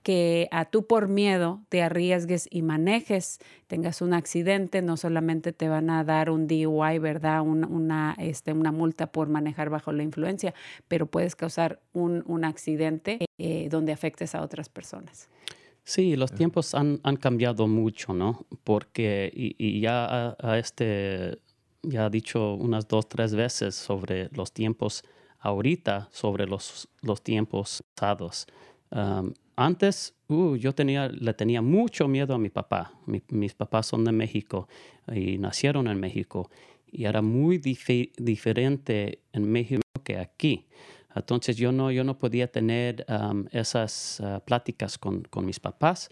[0.02, 5.68] que a tú por miedo te arriesgues y manejes, tengas un accidente, no solamente te
[5.68, 7.42] van a dar un DUI, ¿verdad?
[7.42, 10.54] una, este, una multa por manejar bajo la influencia,
[10.88, 15.28] pero puedes causar un, un accidente eh, donde afectes a otras personas.
[15.82, 18.46] Sí, los tiempos han, han cambiado mucho, ¿no?
[18.64, 21.38] Porque y, ya a este
[21.88, 25.04] ya ha dicho unas dos, tres veces sobre los tiempos
[25.40, 28.46] ahorita, sobre los, los tiempos pasados.
[29.56, 32.92] antes, uh, yo tenía, le tenía mucho miedo a mi papá.
[33.28, 34.68] mis papás son de México
[35.12, 36.50] y nacieron en México.
[36.90, 40.66] Y era muy diferente en México que aquí.
[41.14, 43.06] Entonces yo no, yo no podía tener
[43.52, 46.10] esas ah, pláticas con, con, mis papás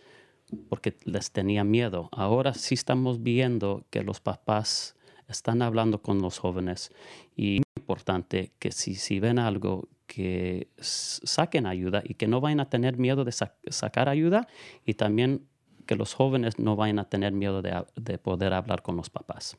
[0.68, 2.08] porque les tenía miedo.
[2.12, 4.94] Ahora sí estamos viendo que los papás
[5.32, 6.92] están hablando con los jóvenes
[7.34, 12.60] y es importante que si, si ven algo que saquen ayuda y que no vayan
[12.60, 14.46] a tener miedo de sacar ayuda
[14.84, 15.46] y también
[15.86, 19.56] que los jóvenes no vayan a tener miedo de, de poder hablar con los papás.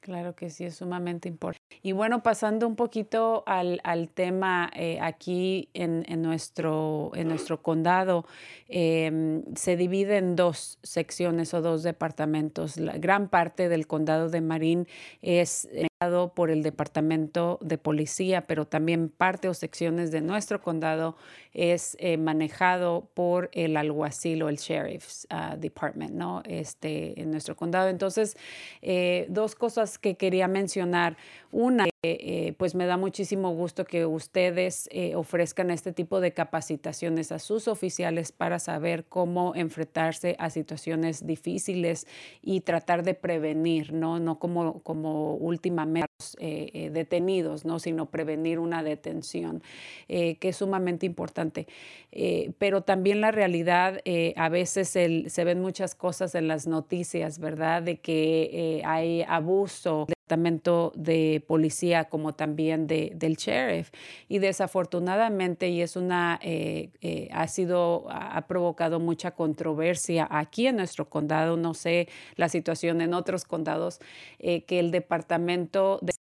[0.00, 1.60] Claro que sí, es sumamente importante.
[1.82, 7.62] Y bueno, pasando un poquito al, al tema eh, aquí en, en, nuestro, en nuestro
[7.62, 8.24] condado,
[8.68, 12.78] em, se divide en dos secciones o dos departamentos.
[12.78, 14.88] La gran parte del condado de Marín
[15.20, 15.68] es
[16.34, 21.14] por el Departamento de Policía, pero también parte o secciones de nuestro condado
[21.52, 26.42] es eh, manejado por el alguacil o el Sheriff's ah, Department, ¿no?
[26.46, 27.90] Este, en nuestro condado.
[27.90, 28.38] Entonces,
[28.80, 31.18] eh, dos cosas que quería mencionar.
[31.52, 37.38] Una, eh, pues me da muchísimo gusto que ustedes ofrezcan este tipo de capacitaciones a
[37.38, 42.06] sus oficiales para saber cómo enfrentarse a situaciones difíciles
[42.42, 44.18] y tratar de prevenir, ¿no?
[44.18, 47.78] No como, como últimamente eh, eh, detenidos, ¿no?
[47.78, 49.62] sino prevenir una detención,
[50.08, 51.66] eh, que es sumamente importante.
[52.58, 54.00] pero también la realidad,
[54.36, 57.82] a veces se ven muchas cosas en las noticias, ¿verdad?
[57.82, 63.90] De que hay abuso departamento de policía como también de, del sheriff.
[64.28, 66.38] Y desafortunadamente y es una
[67.32, 73.14] ha sido ha provocado mucha controversia aquí en nuestro condado no sé la situación en
[73.14, 74.00] otros condados
[74.38, 76.12] que el departamento de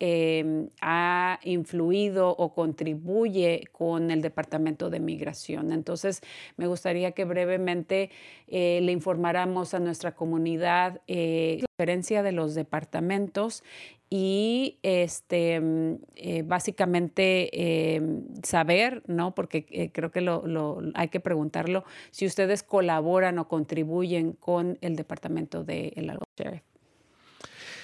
[0.00, 5.72] Em, ha influido o contribuye con el Departamento de Migración.
[5.72, 6.20] Entonces,
[6.56, 8.10] me gustaría que brevemente
[8.46, 13.64] eh, le informáramos a nuestra comunidad eh, la diferencia de los departamentos
[14.08, 19.34] y este mm, eh, básicamente em, saber, ¿no?
[19.34, 21.82] Porque creo que lo, hay que preguntarlo,
[22.12, 26.08] si ustedes colaboran o contribuyen con el departamento de el.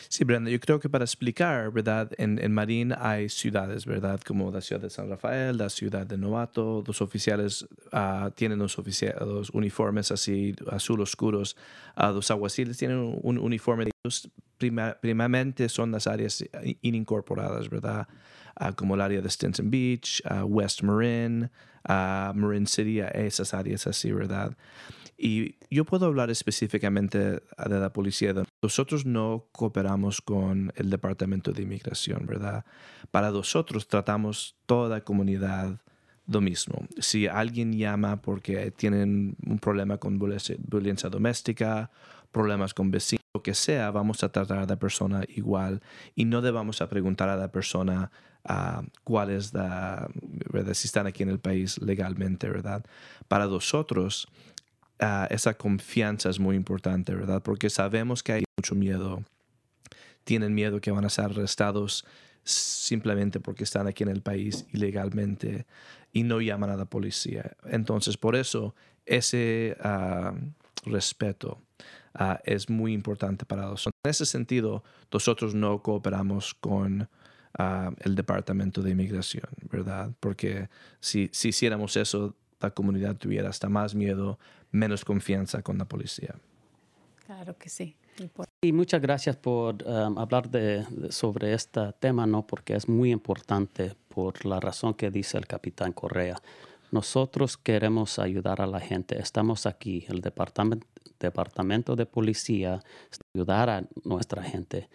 [0.08, 2.10] Sí, Brenda, yo creo que para explicar, ¿verdad?
[2.18, 4.20] En, en Marín hay ciudades, ¿verdad?
[4.20, 6.84] Como la ciudad de San Rafael, la ciudad de Novato.
[6.86, 11.56] Los oficiales uh, tienen los, los, uniformes así azul oscuros.
[11.96, 13.88] Uh, los aguaciles tienen un uniforme.
[14.04, 16.44] Ellos prima, primamente son las áreas
[16.82, 18.06] inincorporadas, ¿verdad?
[18.60, 21.50] Uh, como el área de Stinson Beach, West Marin,
[21.86, 24.56] Marin City, esas áreas así, ¿verdad?
[25.16, 28.34] Y yo puedo hablar específicamente de la policía.
[28.62, 32.64] Nosotros no cooperamos con el Departamento de Inmigración, ¿verdad?
[33.10, 35.80] Para nosotros tratamos toda comunidad
[36.26, 36.86] lo mismo.
[36.98, 41.90] Si alguien llama porque tienen un problema con violencia doméstica,
[42.32, 45.82] problemas con vecinos, lo que sea, vamos a tratar a la persona igual
[46.14, 48.10] y no debamos a preguntar a la persona
[48.48, 50.08] uh, cuál es la,
[50.52, 50.74] ¿verdad?
[50.74, 52.84] si están aquí en el país legalmente, ¿verdad?
[53.28, 54.28] Para nosotros,
[55.00, 57.42] Ah, esa confianza es muy importante, ¿verdad?
[57.42, 59.24] Porque sabemos que hay mucho miedo.
[60.24, 62.04] Tienen miedo que van a ser arrestados
[62.44, 65.66] simplemente porque están aquí en el país ilegalmente
[66.12, 67.56] y no llaman a la policía.
[67.64, 68.74] Entonces, por eso,
[69.04, 70.34] ese ah,
[70.84, 71.60] respeto
[72.14, 73.94] ah, es muy importante para nosotros.
[74.04, 77.08] En ese sentido, nosotros no cooperamos con
[78.00, 80.10] el Departamento de Inmigración, ¿verdad?
[80.18, 80.68] Porque
[80.98, 82.34] si, si hiciéramos eso,
[82.64, 84.38] la comunidad tuviera hasta más miedo,
[84.72, 86.34] menos confianza con la policía.
[87.26, 87.96] Claro que sí.
[88.62, 92.46] Y muchas gracias por um, hablar de, sobre este tema, ¿no?
[92.46, 96.40] porque es muy importante por la razón que dice el capitán Correa.
[96.90, 99.18] Nosotros queremos ayudar a la gente.
[99.18, 100.86] Estamos aquí, el departamento,
[101.18, 102.80] departamento de policía,
[103.34, 104.88] ayudar a nuestra gente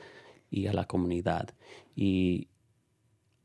[0.50, 1.50] y a la comunidad.
[1.96, 2.48] Y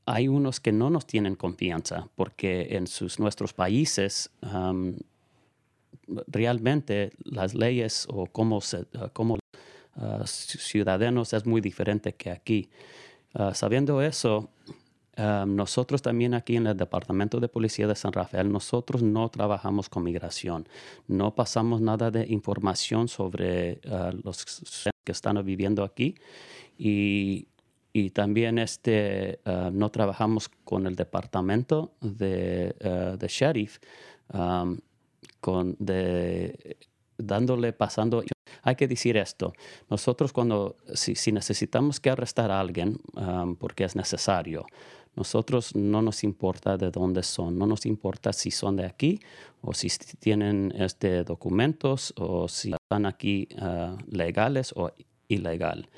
[0.06, 4.30] hay unos que no nos tienen confianza porque en sus, nuestros países
[6.26, 12.68] realmente las leyes o cómo, se, uh, uh, ciudadanos es muy diferente que aquí.
[13.34, 14.50] Uh, sabiendo eso,
[15.16, 20.02] nosotros también aquí en el Departamento de Policía de San Rafael, nosotros no trabajamos con
[20.02, 20.66] migración,
[21.06, 23.80] no pasamos nada de información sobre
[24.24, 24.44] los
[25.04, 26.16] que están viviendo aquí
[26.76, 27.46] y
[27.96, 32.74] y también este, uh, no trabajamos con el departamento de,
[33.18, 33.78] de sheriff,
[35.40, 35.76] con
[37.16, 38.24] dándole, pasando.
[38.62, 39.52] Hay que decir esto,
[39.88, 42.98] nosotros cuando, si, si necesitamos que arrestar a alguien
[43.60, 44.66] porque es necesario,
[45.14, 49.20] nosotros no nos importa de dónde son, no nos importa si son de aquí
[49.62, 49.88] o si
[50.18, 54.90] tienen este, documentos o si están aquí uh, legales o
[55.28, 55.88] ilegal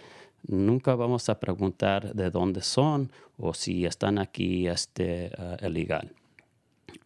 [0.47, 6.12] nunca vamos a preguntar de dónde son o si están aquí este, uh, ilegal.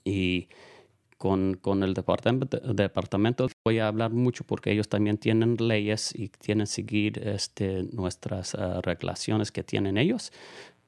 [0.05, 0.49] Y
[1.20, 3.49] con, con el departamento.
[3.62, 8.55] Voy a hablar mucho porque ellos también tienen leyes y tienen que seguir este, nuestras
[8.55, 10.32] uh, regulaciones que tienen ellos.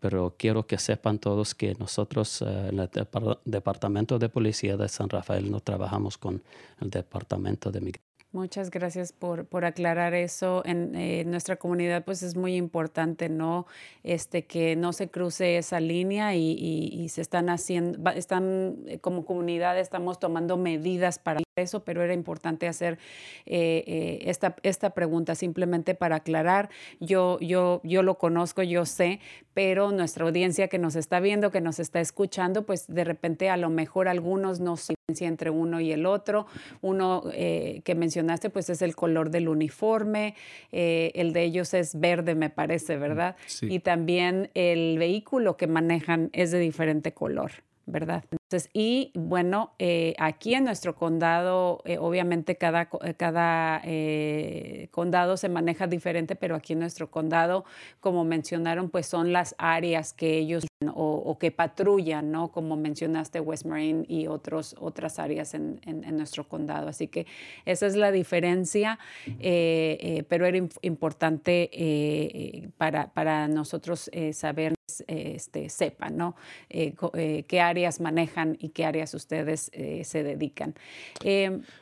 [0.01, 4.89] Pero quiero que sepan todos que nosotros uh, en el depart Departamento de Policía de
[4.89, 6.43] San Rafael no trabajamos con
[6.81, 8.12] el Departamento de Migración.
[8.33, 10.63] Muchas gracias por, por aclarar eso.
[10.65, 13.67] En eh, nuestra comunidad, pues es muy importante, ¿no?
[14.05, 18.99] Este, que no se cruce esa línea y, y, y se están haciendo, están eh,
[19.01, 22.99] como comunidad, estamos tomando medidas para eso, pero era importante hacer
[23.45, 26.71] eh, eh, esta, esta pregunta simplemente para aclarar.
[26.99, 29.21] Yo, yo, yo lo conozco, yo sé,
[29.53, 33.59] pero nuestra audiencia que nos está viendo, que nos está escuchando, pues de repente a
[33.59, 36.47] lo mejor algunos no se entre uno y el otro.
[36.81, 40.35] Uno eh, que mencionaste, pues es el color del uniforme,
[40.71, 43.37] eh, el de ellos es verde, me parece, ¿verdad?
[43.47, 43.67] Sí.
[43.71, 47.53] Y también el vehículo que manejan es de diferente color.
[47.87, 48.25] ¿Verdad?
[48.31, 55.49] Entonces, y bueno, eh, aquí en nuestro condado, eh, obviamente cada, cada eh, condado se
[55.49, 57.65] maneja diferente, pero aquí en nuestro condado,
[58.01, 62.53] como mencionaron, pues son las áreas que ellos o, que patrullan, ¿no?
[62.53, 66.89] Como mencionaste, West Marine y otros, otras áreas en, en, en nuestro condado.
[66.89, 67.27] Así que
[67.65, 68.99] esa es la diferencia,
[69.39, 74.75] pero era importante para, para nosotros saber
[75.07, 76.37] este, sepan, ¿no?
[76.69, 80.75] Eh, eh, qué áreas manejan y qué áreas ustedes eh, se dedican.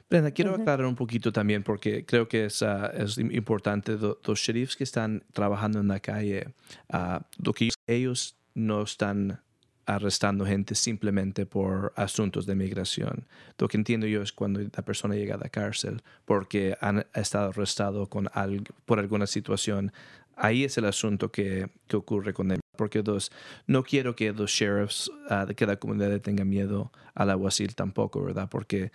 [0.08, 0.60] Brenda, quiero uh -huh.
[0.62, 3.96] aclarar un poquito también porque creo que es, uh, es importante.
[4.24, 6.48] Los sheriffs que están trabajando en la calle,
[6.92, 9.40] uh, lo que ellos no están
[9.86, 13.26] arrestando gente simplemente por asuntos de migración.
[13.58, 17.48] Lo que entiendo yo es cuando la persona llega a la cárcel porque han estado
[17.48, 19.92] arrestado con algo, por alguna situación.
[20.36, 22.60] Ahí es el asunto que, que ocurre con él.
[22.80, 23.30] Porque dos,
[23.66, 28.48] no quiero que los sheriffs, uh, de la comunidad tenga miedo al aguacil tampoco, ¿verdad?
[28.50, 28.90] Porque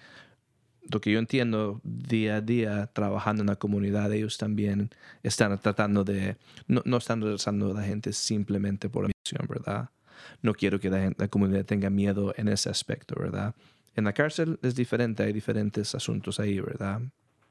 [0.89, 4.89] lo que yo entiendo día a día trabajando en la comunidad, ellos también
[5.21, 6.35] están tratando de,
[6.67, 9.91] no, no están regresando a la gente simplemente por la misión, ¿verdad?
[10.41, 13.53] No quiero que la, la, comunidad tenga miedo en ese aspecto, ¿verdad?
[13.95, 17.03] En la cárcel es diferente, hay diferentes asuntos ahí, ¿verdad?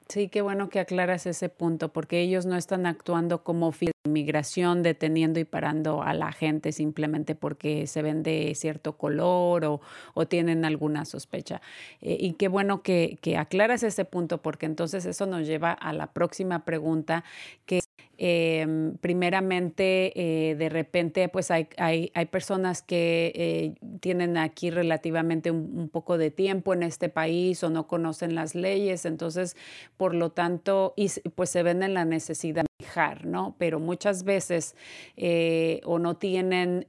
[0.08, 3.72] Sí, qué bueno que aclaras ese punto, porque ellos no están actuando como
[4.06, 9.80] inmigración, deteniendo y parando a la gente simplemente porque se ven de cierto color o,
[10.12, 11.62] o tienen alguna sospecha.
[12.02, 15.92] Eh, y qué bueno que, que, aclaras ese punto, porque entonces eso nos lleva a
[15.94, 17.24] la próxima pregunta,
[17.64, 17.80] que
[18.18, 25.50] eh, primeramente, eh, de repente, pues hay, hay, hay personas que eh, tienen aquí relativamente
[25.50, 29.56] un, poco de tiempo en este país o no conocen las leyes, entonces,
[29.96, 33.54] por lo tanto, y pues se ven en la necesidad de manejar, ¿no?
[33.58, 34.74] Pero muchas veces
[35.84, 36.86] o no tienen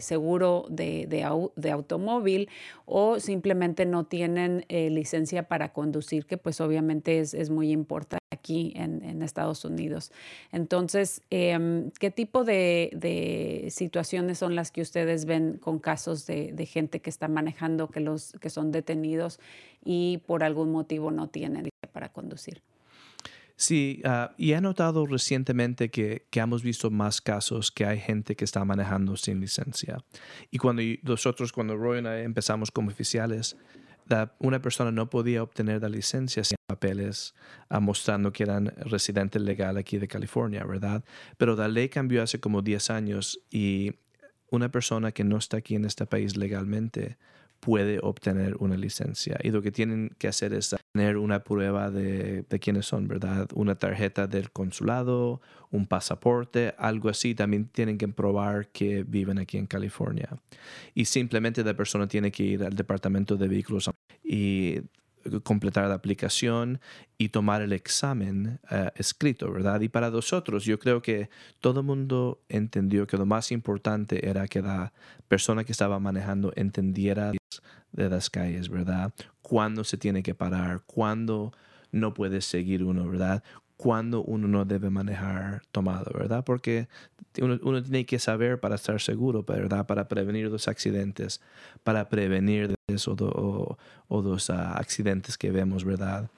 [0.00, 2.48] seguro de, de, de, automóvil
[2.84, 8.72] o simplemente no tienen licencia para conducir, que pues obviamente es, es muy importante aquí
[8.76, 10.12] en, Estados Unidos.
[10.52, 17.00] Entonces, eh, ¿qué tipo de, situaciones son las que ustedes ven con casos de, gente
[17.00, 19.40] que está manejando, que, los, que son detenidos
[19.84, 22.62] y por algún motivo no tienen para conducir?
[23.56, 28.34] Sí, uh, y he notado recientemente que, que, hemos visto más casos que hay gente
[28.34, 29.98] que está manejando sin licencia.
[30.50, 33.56] Y cuando nosotros, cuando Roy y empezamos como oficiales,
[34.38, 37.34] una persona no podía obtener la licencia sin papeles
[37.70, 41.04] uh, mostrando que eran residente legal aquí de California, ¿verdad?
[41.36, 43.94] Pero la ley cambió hace como 10 años y
[44.50, 47.18] una persona que no está aquí en este país legalmente
[47.64, 49.38] puede obtener una licencia.
[49.42, 53.48] Y lo que tienen que hacer es tener una prueba de, de quiénes son, ¿verdad?
[53.54, 55.40] Una tarjeta del consulado,
[55.70, 57.34] un pasaporte, algo así.
[57.34, 60.28] También tienen que probar que viven aquí en California.
[60.94, 63.88] Y simplemente la persona tiene que ir al departamento de vehículos
[64.22, 64.80] y
[65.42, 66.80] completar la aplicación
[67.18, 69.80] y tomar el examen uh, escrito, ¿verdad?
[69.80, 71.28] Y para nosotros, yo creo que
[71.60, 74.92] todo el mundo entendió que lo más importante era que la
[75.28, 77.32] persona que estaba manejando entendiera
[77.92, 79.12] de las calles, ¿verdad?
[79.42, 81.52] Cuándo se tiene que parar, cuándo
[81.92, 83.42] no puede seguir uno, ¿verdad?
[83.76, 86.44] Cuándo uno no debe manejar tomado, ¿verdad?
[86.44, 86.88] Porque
[87.40, 89.86] uno, tiene que saber para estar seguro, ¿verdad?
[89.86, 91.40] Para prevenir los accidentes,
[91.82, 93.76] para prevenir eso o,
[94.08, 94.36] o uh,
[94.74, 96.30] accidentes que vemos, ¿verdad?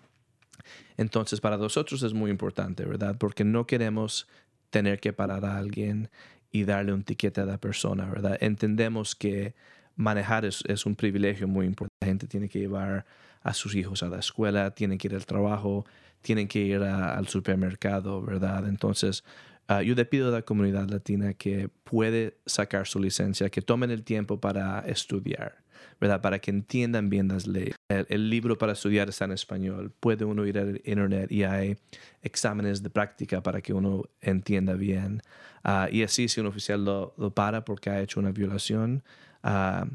[0.96, 3.16] Entonces, para nosotros es muy importante, ¿verdad?
[3.18, 4.26] Porque no queremos
[4.70, 6.08] tener que parar a alguien
[6.50, 8.38] y darle un tiquete a la persona, ¿verdad?
[8.40, 9.54] Entendemos que
[9.94, 11.94] manejar es, es, un privilegio muy importante.
[12.00, 13.04] La gente tiene que llevar
[13.42, 15.84] a sus hijos a la escuela, tienen que ir al trabajo,
[16.22, 18.68] tienen que ir a, al supermercado, ¿verdad?
[18.68, 19.24] Entonces,
[19.68, 23.90] uh, yo le pido a la comunidad latina que puede sacar su licencia, que tomen
[23.90, 25.66] el tiempo para estudiar.
[26.00, 26.20] ¿verdad?
[26.20, 27.74] Para que entiendan bien las leyes.
[27.88, 29.92] El, libro para estudiar está en español.
[29.98, 31.76] Puede uno ir al internet y hay
[32.22, 35.22] exámenes de práctica para que uno entienda bien.
[35.64, 39.02] Ah, y así, si un oficial lo, para porque ha hecho una violación,
[39.42, 39.86] uh,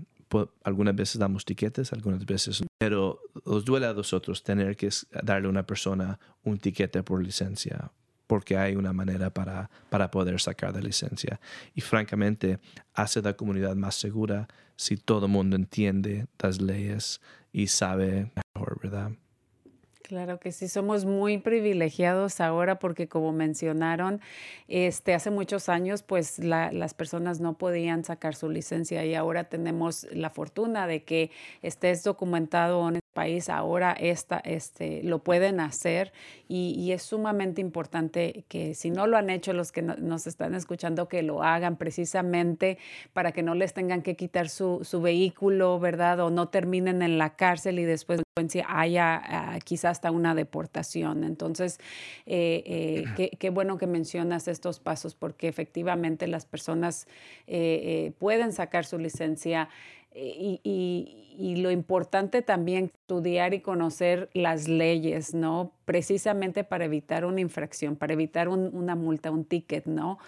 [0.63, 4.89] algunas veces damos tiquetes, algunas veces, pero os duele a nosotros tener que
[5.23, 7.91] darle a una persona un tiquete por licencia
[8.27, 11.41] porque hay una manera para, para poder sacar de licencia.
[11.75, 12.59] Y francamente,
[12.93, 17.19] hace la comunidad más segura si todo el mundo entiende las leyes
[17.51, 19.11] y sabe mejor, ¿verdad?
[20.11, 24.19] Claro que sí, somos muy privilegiados ahora porque como mencionaron,
[24.67, 30.05] este, hace muchos años pues las personas no podían sacar su licencia y ahora tenemos
[30.11, 31.31] la fortuna de que
[31.61, 32.81] estés documentado
[33.13, 36.11] país, ahora esta, este, lo pueden hacer
[36.47, 41.07] y, es sumamente importante que si no lo han hecho los que nos están escuchando,
[41.07, 42.77] que lo hagan precisamente
[43.13, 46.19] para que no les tengan que quitar su, su vehículo, ¿verdad?
[46.19, 48.21] O no terminen en la cárcel y después
[48.67, 51.23] haya ah, quizás hasta una deportación.
[51.23, 51.79] Entonces,
[52.25, 57.07] eh, eh, qué, bueno que mencionas estos pasos porque efectivamente las personas
[57.47, 59.69] eh, pueden sacar su licencia.
[60.13, 61.17] Y,
[61.57, 65.71] lo importante también estudiar y conocer las leyes, ¿no?
[65.85, 70.19] Precisamente para evitar una infracción, para evitar una multa, un ticket, ¿no?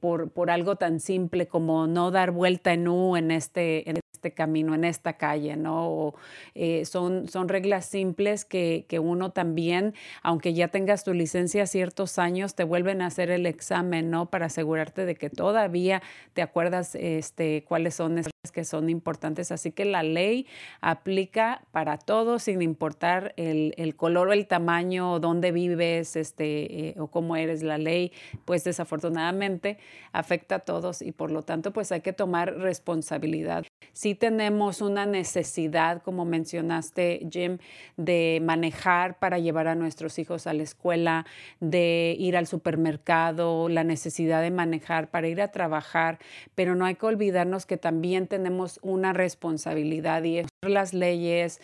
[0.00, 4.32] por, por algo tan simple como no dar vuelta en U en este, en este
[4.32, 6.12] camino, en esta calle, ¿no?
[6.56, 12.18] Eh, son, son reglas simples que, que, uno también, aunque ya tengas tu licencia ciertos
[12.18, 14.28] años, te vuelven a hacer el examen, ¿no?
[14.28, 16.02] Para asegurarte de que todavía
[16.32, 19.52] te acuerdas este, cuáles son esas que son importantes.
[19.52, 20.46] Así que la ley
[20.80, 26.94] aplica para todos, sin importar el, el color o el tamaño, dónde vives este, eh,
[26.98, 27.62] o cómo eres.
[27.62, 28.12] La ley,
[28.44, 29.78] pues desafortunadamente
[30.12, 33.64] afecta a todos y por lo tanto, pues hay que tomar responsabilidad
[33.98, 37.58] sí tenemos una necesidad, como mencionaste, Jim,
[37.96, 41.26] de manejar para llevar a nuestros hijos a la escuela,
[41.58, 46.20] de ir al supermercado, la necesidad de manejar para ir a trabajar,
[46.54, 48.37] pero no hay que olvidarnos que también tenemos
[48.82, 51.60] una responsabilidad y es las leyes,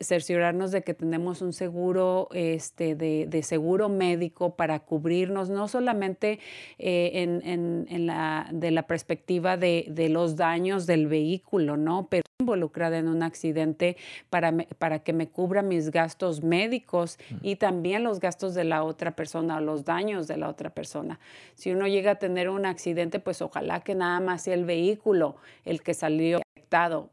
[0.00, 6.40] cerciorarnos de que tenemos un seguro este, de, seguro médico para cubrirnos, no solamente
[6.78, 12.98] eh, en, la, de la perspectiva de, de los daños del vehículo, no, pero involucrada
[12.98, 13.96] en un accidente
[14.28, 19.14] para, para que me cubra mis gastos médicos y también los gastos de la otra
[19.14, 21.20] persona o los daños de la otra persona.
[21.54, 25.36] Si uno llega a tener un accidente, pues ojalá que nada más sea el vehículo
[25.64, 26.41] el que salió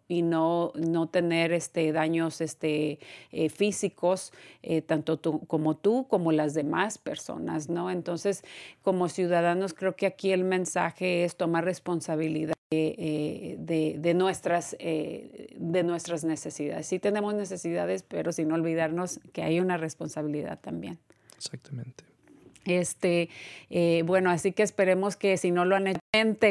[0.08, 3.00] y no, no tener este, daños este,
[3.32, 4.32] eh, físicos,
[4.64, 7.92] eh, tanto tú, como tú como las demás personas, ¿no?
[7.92, 8.44] Entonces,
[8.82, 15.84] como ciudadanos, creo que aquí el mensaje es tomar responsabilidad eh, de, de, nuestras, de
[15.84, 16.88] nuestras necesidades.
[16.88, 21.00] Sí tenemos necesidades, pero sin olvidarnos que hay una responsabilidad también.
[21.36, 22.09] Exactamente.
[22.66, 23.30] Este,
[23.70, 26.00] eh, bueno, así que esperemos que si no lo han hecho,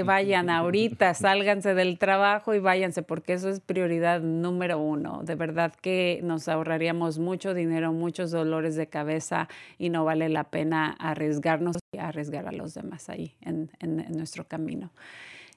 [0.05, 5.23] vayan ahorita, sálganse del trabajo y váyanse, porque eso es prioridad número uno.
[5.25, 9.49] De verdad que nos ahorraríamos mucho dinero, muchos dolores de cabeza
[9.79, 14.45] y no vale la pena arriesgarnos y arriesgar a los demás ahí en, en nuestro
[14.45, 14.91] camino.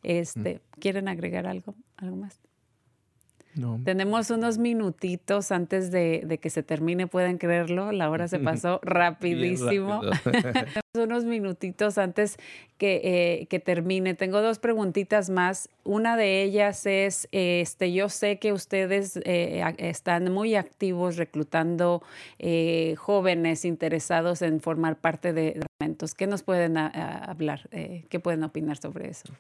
[0.04, 2.40] Este, ¿Quieren agregar algo, algo más?
[3.56, 3.80] No.
[3.84, 10.02] Tenemos unos minutitos antes de, que se termine, pueden creerlo, la hora se pasó rapidísimo.
[10.24, 12.38] Tenemos unos minutitos antes
[12.78, 14.14] que, eh, que, termine.
[14.14, 15.70] Tengo dos preguntitas más.
[15.84, 22.02] Una de ellas es, este, yo sé que ustedes eh, están muy activos reclutando
[22.40, 26.16] eh, jóvenes interesados en formar parte de eventos.
[26.16, 27.70] ¿Qué nos pueden hablar?
[27.70, 29.34] ¿Qué pueden opinar sobre eso?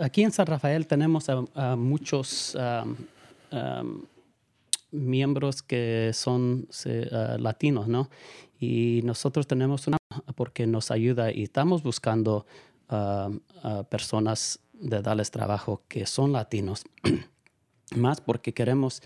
[0.00, 2.56] Aquí en San Rafael tenemos a, muchos
[4.92, 6.68] miembros que son
[7.38, 8.10] latinos, ¿no?
[8.58, 9.96] Y nosotros tenemos una
[10.34, 12.46] porque nos ayuda y estamos buscando
[13.88, 16.84] personas de darles trabajo que son latinos,
[17.96, 19.02] más porque queremos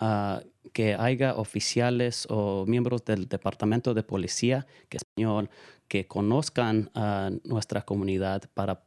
[0.00, 5.50] ah, que haya oficiales o miembros del departamento de policía que español
[5.86, 8.82] que conozcan a nuestra comunidad para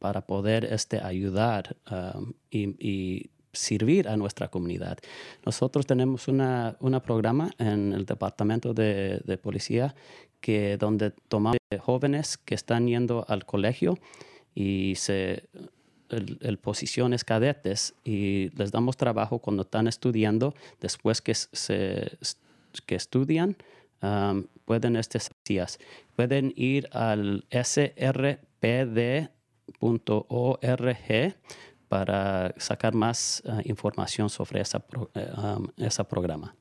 [0.00, 4.98] para poder este, ayudar um, y, servir a nuestra comunidad.
[5.44, 6.40] Nosotros tenemos un
[6.78, 9.96] una programa en el departamento de, policía
[10.40, 13.98] que donde tomamos jóvenes que están yendo al colegio
[14.54, 15.48] y se
[16.10, 16.58] el,
[17.24, 22.18] cadetes y les damos trabajo cuando están estudiando después que se
[22.86, 23.56] que estudian
[24.00, 25.18] um, pueden este
[26.14, 29.30] pueden ir al SRPD
[29.78, 31.34] .org
[31.88, 34.78] para sacar más información sobre ese
[35.76, 36.54] esa programa.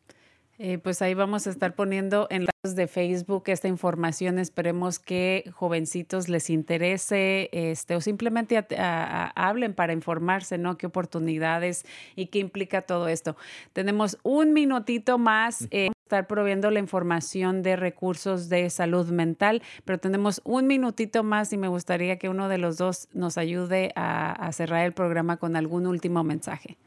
[0.62, 4.40] Eh, pues ahí vamos a estar poniendo en las de Facebook esta información.
[4.40, 10.78] Esperemos que jovencitos les interese este, o simplemente hablen para informarse, ¿no?
[10.78, 11.86] ¿Qué oportunidades
[12.18, 13.38] y qué implica todo esto?
[13.72, 15.66] Tenemos un minutito más.
[15.72, 21.54] Eh, estar proviendo la información de recursos de salud mental, pero tenemos un minutito más
[21.54, 25.56] y me gustaría que uno de los dos nos ayude a cerrar el programa con
[25.56, 26.78] algún último mensaje.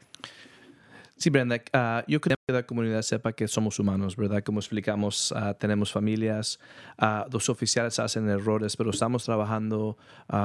[1.23, 4.43] Sí, Brenda, uh, yo creo que la comunidad sepa que somos humanos, ¿verdad?
[4.43, 6.59] Como explicamos, uh, tenemos familias,
[7.01, 9.97] uh, los oficiales hacen errores, pero estamos trabajando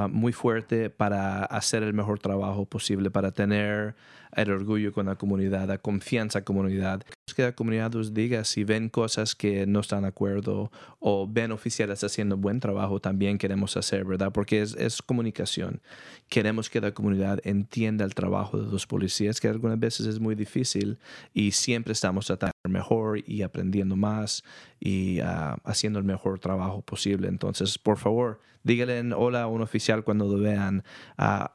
[0.09, 3.95] muy fuerte para hacer el mejor trabajo posible, para tener
[4.35, 7.03] el orgullo con la comunidad, la confianza en la comunidad.
[7.35, 11.51] Que la comunidad nos diga si ven cosas que no están de acuerdo o ven
[11.51, 14.31] oficiales haciendo buen trabajo, también queremos hacer, ¿verdad?
[14.33, 15.81] Porque es, es comunicación.
[16.27, 20.35] Queremos que la comunidad entienda el trabajo de los policías, que algunas veces es muy
[20.35, 20.97] difícil
[21.33, 24.43] y siempre estamos tratando mejor y aprendiendo más
[24.79, 27.27] y ah, haciendo el mejor trabajo posible.
[27.27, 30.83] Entonces, por favor, díganle hola a un oficial cuando lo vean.
[31.17, 31.45] Uh,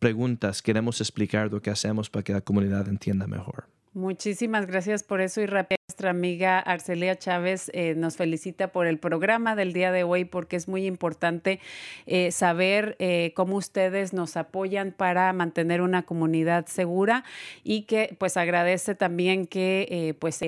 [0.00, 3.66] preguntas, queremos explicar lo que hacemos para que la comunidad entienda mejor.
[3.92, 9.00] Muchísimas gracias por eso y rápido nuestra amiga Arcelia Chávez eh, nos felicita por el
[9.00, 11.58] programa del día de hoy porque es muy importante
[12.06, 17.24] eh, saber eh, cómo ustedes nos apoyan para mantener una comunidad segura
[17.64, 20.44] y que pues agradece también que pues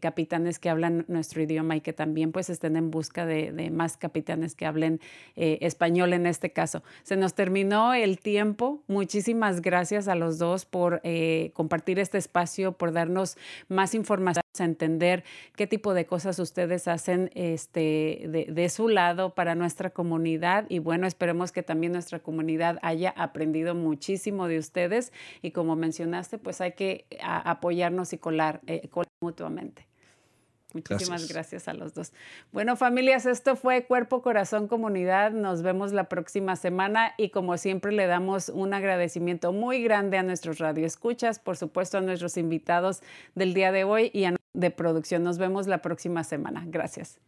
[0.00, 3.96] capitanes que hablan nuestro idioma y que también pues estén en busca de, de más
[3.96, 5.00] capitanes que hablen
[5.36, 6.82] español en este caso.
[7.04, 8.82] Se nos terminó el tiempo.
[8.88, 11.00] Muchísimas gracias a los dos por
[11.54, 13.36] compartir este espacio, por darnos
[13.68, 15.22] más información a entender
[15.54, 20.80] qué tipo de cosas ustedes hacen este, de, de, su lado para nuestra comunidad y
[20.80, 26.60] bueno, esperemos que también nuestra comunidad haya aprendido muchísimo de ustedes y como mencionaste, pues
[26.60, 29.90] hay que apoyarnos y colar, eh, colar mutuamente.
[30.74, 31.68] Muchísimas gracias.
[31.68, 32.12] a los dos.
[32.52, 35.32] Bueno, familias, esto fue Cuerpo, Corazón, Comunidad.
[35.32, 40.22] Nos vemos la próxima semana y como siempre le damos un agradecimiento muy grande a
[40.22, 43.02] nuestros radioescuchas, por supuesto a nuestros invitados
[43.34, 45.22] del día de hoy y a de producción.
[45.22, 46.64] Nos vemos la próxima semana.
[46.66, 47.18] Gracias.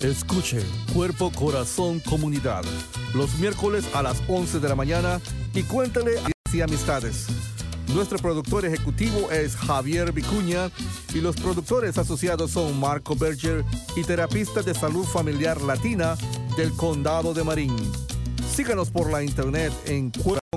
[0.00, 0.60] Escuche
[0.94, 2.64] Cuerpo, Corazón, Comunidad
[3.14, 5.20] los miércoles a las 11 de la mañana
[5.54, 7.26] y cuéntale a amistades.
[7.94, 10.70] Nuestro productor ejecutivo es Javier Vicuña
[11.14, 13.64] y los productores asociados son Marco Berger
[13.96, 16.16] y terapista de salud familiar latina
[16.56, 17.76] del condado de Marín.
[18.50, 20.10] Síganos por la internet en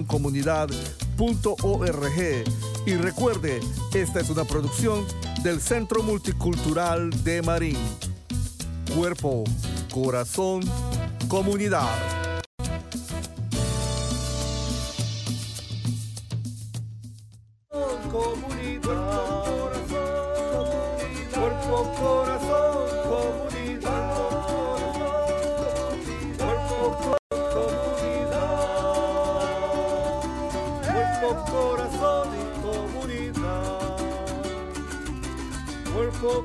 [0.06, 2.44] comunidad.org
[2.86, 3.60] y recuerde,
[3.94, 5.06] esta es una producción
[5.44, 7.78] del Centro Multicultural de Marín.
[8.96, 9.44] Cuerpo,
[9.94, 10.62] corazón,
[11.28, 12.41] comunidad.